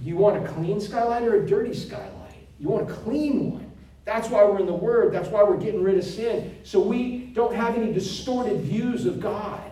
[0.00, 2.46] you want a clean skylight or a dirty skylight?
[2.60, 3.72] You want a clean one.
[4.04, 5.12] That's why we're in the Word.
[5.12, 6.56] That's why we're getting rid of sin.
[6.62, 9.68] So we don't have any distorted views of God.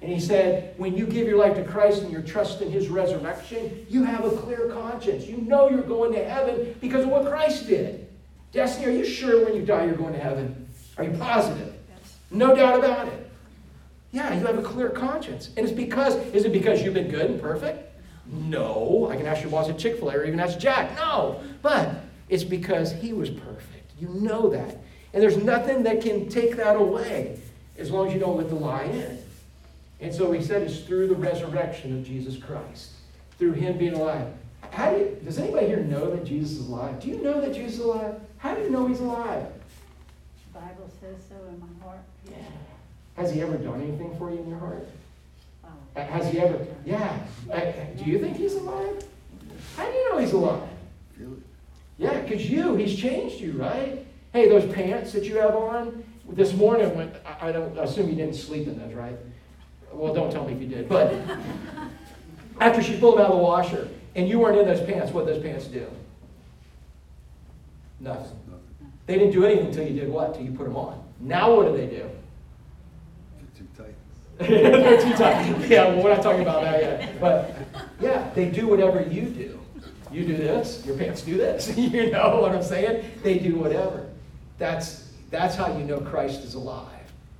[0.00, 3.84] And he said, when you give your life to Christ and you're trusting his resurrection,
[3.88, 5.26] you have a clear conscience.
[5.26, 8.06] You know you're going to heaven because of what Christ did.
[8.52, 10.68] Destiny, are you sure when you die you're going to heaven?
[10.98, 11.72] Are you positive?
[11.88, 12.16] Yes.
[12.30, 13.30] No doubt about it.
[14.12, 15.50] Yeah, you have a clear conscience.
[15.56, 17.94] And it's because, is it because you've been good and perfect?
[18.26, 19.08] No.
[19.10, 20.96] I can ask your boss at Chick fil A or even ask Jack.
[20.96, 21.40] No.
[21.62, 23.92] But it's because he was perfect.
[24.00, 24.78] You know that.
[25.12, 27.38] And there's nothing that can take that away
[27.78, 29.18] as long as you don't let the lie in.
[30.00, 32.92] And so he said it's through the resurrection of Jesus Christ,
[33.38, 34.28] through him being alive.
[34.70, 37.00] How do you, does anybody here know that Jesus is alive?
[37.00, 38.20] Do you know that Jesus is alive?
[38.40, 39.46] How do you know he's alive?
[40.52, 42.00] The Bible says so in my heart.
[42.28, 42.36] Yeah.
[43.16, 44.88] Has he ever done anything for you in your heart?
[45.64, 45.68] Oh.
[45.94, 46.66] Uh, Has he ever?
[46.86, 47.18] Yeah.
[47.52, 47.60] Uh,
[47.96, 49.04] do you think he's alive?
[49.76, 50.68] How do you know he's alive?
[51.98, 54.06] Yeah, because you, he's changed you, right?
[54.32, 58.08] Hey, those pants that you have on this morning, when I I don't I assume
[58.08, 59.16] you didn't sleep in those, right?
[59.92, 60.88] Well, don't tell me if you did.
[60.88, 61.14] But
[62.60, 65.26] after she pulled them out of the washer and you weren't in those pants, what
[65.26, 65.86] did those pants do?
[68.00, 68.38] Nothing.
[69.06, 70.34] They didn't do anything until you did what?
[70.34, 71.02] Till you put them on.
[71.18, 72.08] Now what do they do?
[73.56, 73.94] Too tight.
[74.38, 75.68] They're too tight.
[75.68, 77.20] Yeah, well, we're not talking about that yet.
[77.20, 77.56] But
[78.00, 79.60] yeah, they do whatever you do.
[80.12, 81.76] You do this, your pants do this.
[81.76, 83.04] you know what I'm saying?
[83.22, 84.08] They do whatever.
[84.58, 86.86] That's that's how you know Christ is alive.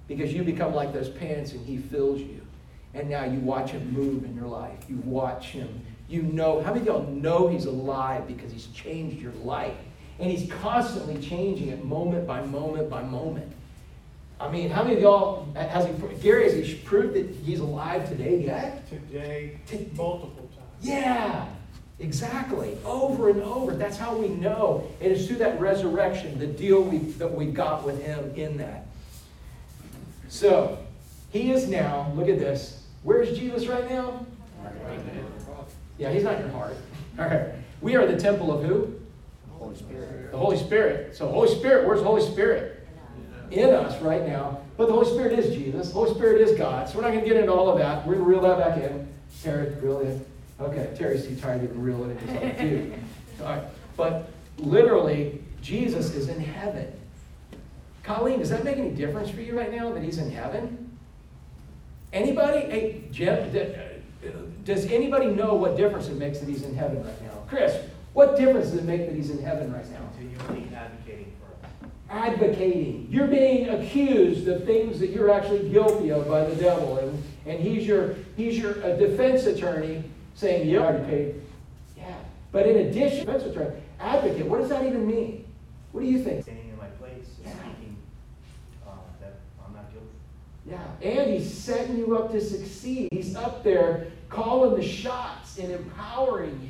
[0.08, 2.40] Because you become like those pants and he fills you.
[2.94, 4.78] And now you watch him move in your life.
[4.88, 5.80] You watch him.
[6.08, 9.76] You know, how many of y'all know he's alive because he's changed your life?
[10.20, 13.50] And he's constantly changing it moment by moment by moment.
[14.38, 15.92] I mean, how many of y'all has he
[16.22, 18.88] Gary has he proved that he's alive today yet?
[18.88, 20.68] Today, T- multiple times.
[20.80, 21.46] Yeah,
[21.98, 22.76] exactly.
[22.84, 23.74] Over and over.
[23.74, 24.90] That's how we know.
[25.00, 28.56] And It is through that resurrection, the deal we, that we got with him in
[28.58, 28.86] that.
[30.28, 30.78] So,
[31.32, 32.84] he is now, look at this.
[33.02, 34.24] Where's Jesus right now?
[35.98, 36.76] Yeah, he's not in your heart.
[37.18, 37.48] All right.
[37.80, 38.99] We are the temple of who?
[39.60, 40.32] Holy Spirit.
[40.32, 41.16] The Holy Spirit.
[41.16, 42.88] So, Holy Spirit, where's the Holy Spirit?
[43.50, 44.60] In us right now.
[44.76, 45.88] But the Holy Spirit is Jesus.
[45.88, 46.88] The Holy Spirit is God.
[46.88, 48.06] So, we're not going to get into all of that.
[48.06, 49.06] We're going to reel that back in.
[49.42, 50.26] Terry, reel it in.
[50.60, 52.68] Okay, Terry's too tired to even reel it in.
[52.68, 52.94] Dude.
[53.40, 53.62] All right.
[53.96, 56.92] But literally, Jesus is in heaven.
[58.02, 60.98] Colleen, does that make any difference for you right now that he's in heaven?
[62.12, 62.60] Anybody?
[62.60, 64.28] Hey, Jim, uh,
[64.64, 67.42] does anybody know what difference it makes that he's in heaven right now?
[67.48, 67.76] Chris,
[68.12, 69.98] what difference does it make that he's in heaven right now?
[70.18, 71.90] continually advocating for us.
[72.10, 73.06] Advocating.
[73.10, 77.60] You're being accused of things that you're actually guilty of by the devil, and, and
[77.60, 80.02] he's your he's your a defense attorney
[80.34, 81.34] saying, "Yeah, I already paid."
[81.96, 82.14] Yeah.
[82.52, 84.46] But in addition, defense attorney, advocate.
[84.46, 85.44] What does that even mean?
[85.92, 86.42] What do you think?
[86.42, 87.50] Standing in my place, Yeah.
[87.52, 87.96] speaking
[88.86, 88.90] uh,
[89.20, 90.06] that I'm not guilty.
[90.66, 93.08] Yeah, and he's setting you up to succeed.
[93.12, 96.60] He's up there calling the shots and empowering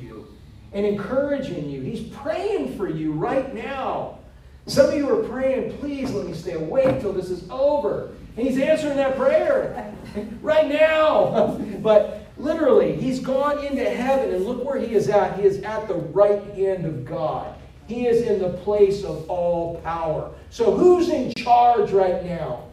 [0.73, 1.81] and encouraging you.
[1.81, 4.19] He's praying for you right now.
[4.67, 8.11] Some of you are praying, please let me stay awake till this is over.
[8.37, 9.93] And he's answering that prayer
[10.41, 11.57] right now.
[11.81, 15.37] but literally, he's gone into heaven, and look where he is at.
[15.37, 17.55] He is at the right hand of God.
[17.87, 20.31] He is in the place of all power.
[20.49, 22.63] So who's in charge right now?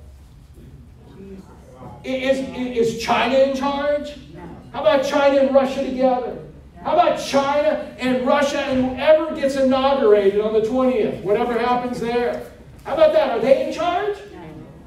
[2.04, 4.16] Is, is China in charge?
[4.72, 6.37] How about China and Russia together?
[6.82, 12.50] How about China and Russia and whoever gets inaugurated on the 20th, whatever happens there?
[12.84, 13.30] How about that?
[13.30, 14.16] Are they in charge?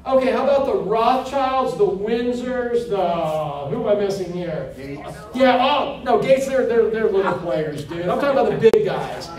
[0.04, 4.72] Okay, how about the Rothschilds, the Windsors, the who am I missing here?
[4.76, 5.16] Gates.
[5.32, 6.48] Yeah, oh no, Gates.
[6.48, 8.08] They're they're they're little players, dude.
[8.08, 9.30] I'm talking about the big guys.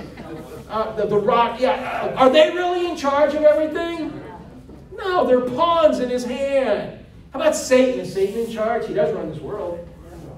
[0.70, 1.60] Uh, the the Rock.
[1.60, 4.24] Yeah, are they really in charge of everything?
[4.95, 7.06] No, they're pawns in his hand.
[7.34, 7.99] How about Satan?
[7.99, 8.88] Is Satan in charge?
[8.88, 9.86] He does run this world,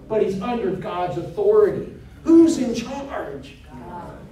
[0.10, 1.95] but he's under God's authority.
[2.26, 3.56] Who's in charge?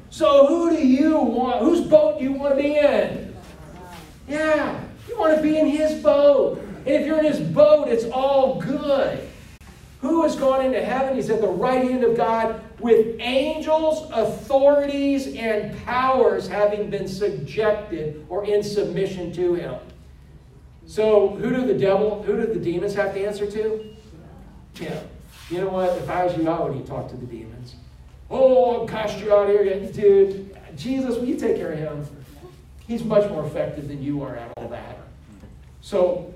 [0.10, 1.60] So who do you want?
[1.60, 3.36] Whose boat do you want to be in?
[4.28, 6.60] Yeah, you want to be in his boat.
[6.60, 9.30] And if you're in his boat, it's all good.
[10.02, 11.16] Who has gone into heaven?
[11.16, 18.26] He's at the right hand of God with angels, authorities, and powers having been subjected
[18.28, 19.76] or in submission to him.
[20.86, 23.96] So, who do the devil, who do the demons have to answer to?
[24.76, 25.08] Him.
[25.50, 25.98] You know what?
[25.98, 27.76] If I was you, I wouldn't talk to the demons.
[28.30, 29.64] Oh, I'll cast you out here.
[29.92, 32.06] Dude, Jesus, will you take care of him?
[32.88, 34.98] He's much more effective than you are at all that.
[35.82, 36.34] So,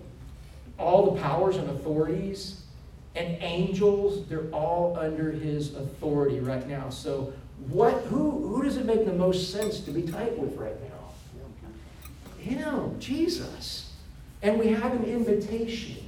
[0.78, 2.62] all the powers and authorities
[3.16, 6.90] and angels, they're all under his authority right now.
[6.90, 7.34] So,
[7.70, 10.98] what who who does it make the most sense to be tight with right now?
[12.40, 13.92] Him, Jesus.
[14.42, 16.07] And we have an invitation.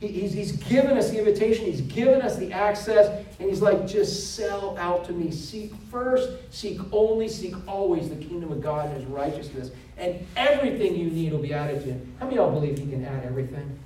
[0.00, 3.86] He- He's, he's given us the invitation, He's given us the access, and He's like,
[3.86, 5.30] just sell out to me.
[5.30, 10.94] Seek first, seek only, seek always the kingdom of God and His righteousness, and everything
[10.94, 12.06] you need will be added to you.
[12.20, 13.78] How many of y'all believe He can add everything?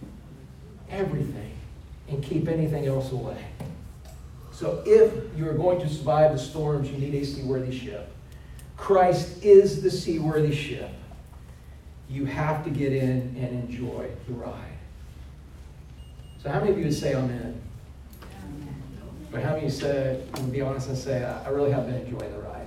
[0.90, 1.52] Everything,
[2.08, 3.42] and keep anything else away.
[4.50, 8.10] So if you are going to survive the storms, you need a seaworthy ship.
[8.76, 10.90] Christ is the seaworthy ship
[12.10, 14.71] you have to get in and enjoy the ride.
[16.43, 17.61] So, how many of you would say amen?
[19.30, 21.95] But how many of you say, and be honest and say, I really have been
[21.95, 22.66] enjoying the ride?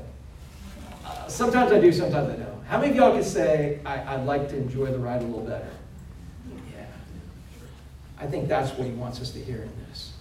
[1.05, 2.63] Uh, sometimes I do, sometimes I don't.
[2.65, 5.41] How many of y'all could say, I, I'd like to enjoy the ride a little
[5.41, 5.69] better?
[6.73, 6.85] Yeah.
[8.17, 10.13] I think that's what he wants us to hear in this.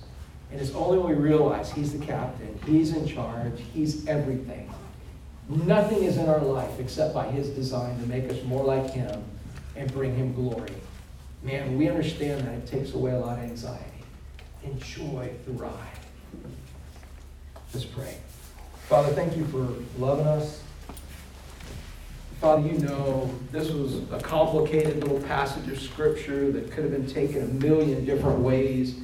[0.50, 4.68] And it's only when we realize he's the captain, he's in charge, he's everything.
[5.48, 9.22] Nothing is in our life except by His design to make us more like Him
[9.76, 10.72] and bring Him glory.
[11.44, 13.84] Man, we understand that it takes away a lot of anxiety.
[14.62, 15.72] Enjoy the ride.
[17.74, 18.16] Let's pray.
[18.88, 19.68] Father, thank you for
[19.98, 20.62] loving us.
[22.40, 27.06] Father, you know this was a complicated little passage of Scripture that could have been
[27.06, 28.94] taken a million different ways.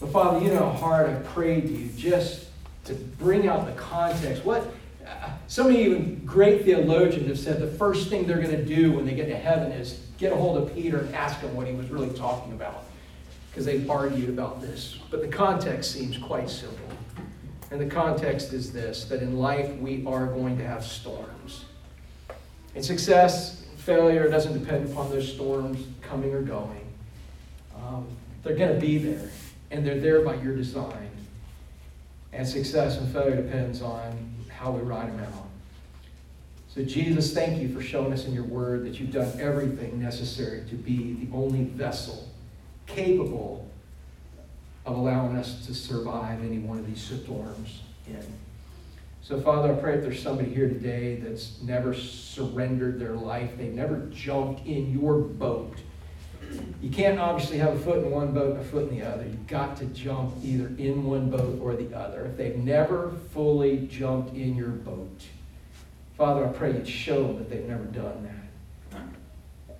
[0.00, 2.46] But Father, you know hard I prayed to you just
[2.84, 4.46] to bring out the context.
[4.46, 4.72] What
[5.06, 8.92] uh, so many even great theologians have said the first thing they're going to do
[8.92, 11.66] when they get to heaven is get a hold of Peter and ask him what
[11.66, 12.84] he was really talking about.
[13.50, 14.98] Because they've argued about this.
[15.10, 16.78] But the context seems quite simple.
[17.72, 21.64] And the context is this that in life we are going to have storms.
[22.76, 26.86] And success, failure doesn't depend upon those storms coming or going.
[27.76, 28.06] Um,
[28.44, 29.30] they're going to be there,
[29.70, 31.10] and they're there by your design.
[32.32, 35.39] And success and failure depends on how we ride them out.
[36.74, 40.62] So, Jesus, thank you for showing us in your word that you've done everything necessary
[40.68, 42.28] to be the only vessel
[42.86, 43.68] capable
[44.86, 48.24] of allowing us to survive any one of these storms in.
[49.20, 53.74] So, Father, I pray if there's somebody here today that's never surrendered their life, they've
[53.74, 55.76] never jumped in your boat.
[56.80, 59.24] You can't obviously have a foot in one boat and a foot in the other.
[59.24, 62.26] You've got to jump either in one boat or the other.
[62.26, 65.20] If they've never fully jumped in your boat,
[66.20, 68.28] Father, I pray you'd show them that they've never done
[68.90, 69.00] that.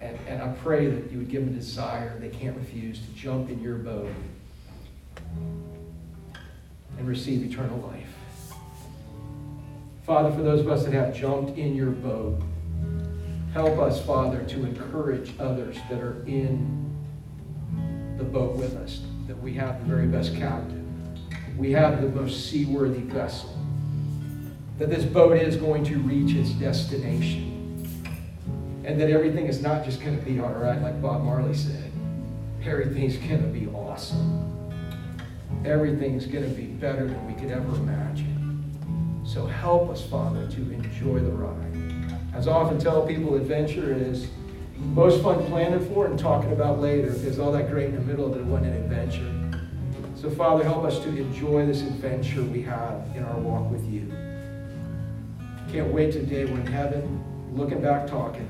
[0.00, 3.06] And, and I pray that you would give them a desire they can't refuse to
[3.12, 4.08] jump in your boat
[6.96, 8.56] and receive eternal life.
[10.06, 12.40] Father, for those of us that have jumped in your boat,
[13.52, 16.90] help us, Father, to encourage others that are in
[18.16, 20.88] the boat with us, that we have the very best captain.
[21.58, 23.59] We have the most seaworthy vessel.
[24.80, 27.86] That this boat is going to reach its destination.
[28.82, 31.92] And that everything is not just going to be all right, like Bob Marley said.
[32.64, 34.72] Everything's going to be awesome.
[35.66, 39.22] Everything's going to be better than we could ever imagine.
[39.26, 42.14] So help us, Father, to enjoy the ride.
[42.34, 44.28] As I often tell people, adventure is
[44.78, 48.32] most fun planning for and talking about later because all that great in the middle
[48.32, 49.60] of it wasn't an adventure.
[50.14, 54.10] So, Father, help us to enjoy this adventure we have in our walk with you.
[55.72, 57.22] Can't wait to the day we're heaven,
[57.54, 58.48] looking back, talking.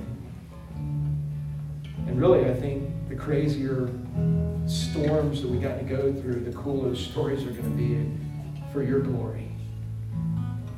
[2.07, 3.91] And really, I think the crazier
[4.67, 8.83] storms that we got to go through, the cooler stories are going to be for
[8.83, 9.51] your glory.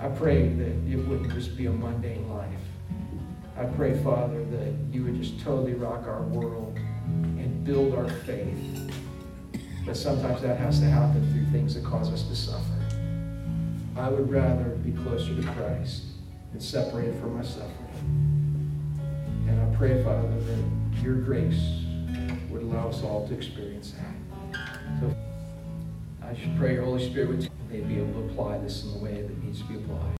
[0.00, 2.48] I pray that it wouldn't just be a mundane life.
[3.56, 8.92] I pray, Father, that you would just totally rock our world and build our faith.
[9.86, 12.64] But sometimes that has to happen through things that cause us to suffer.
[13.96, 16.06] I would rather be closer to Christ
[16.52, 17.72] than separated from my suffering.
[19.48, 21.80] And I pray, Father, that your grace
[22.50, 24.58] would allow us all to experience that.
[25.00, 25.14] So
[26.22, 28.98] I should pray your Holy Spirit would may be able to apply this in the
[28.98, 30.10] way that needs to be applied.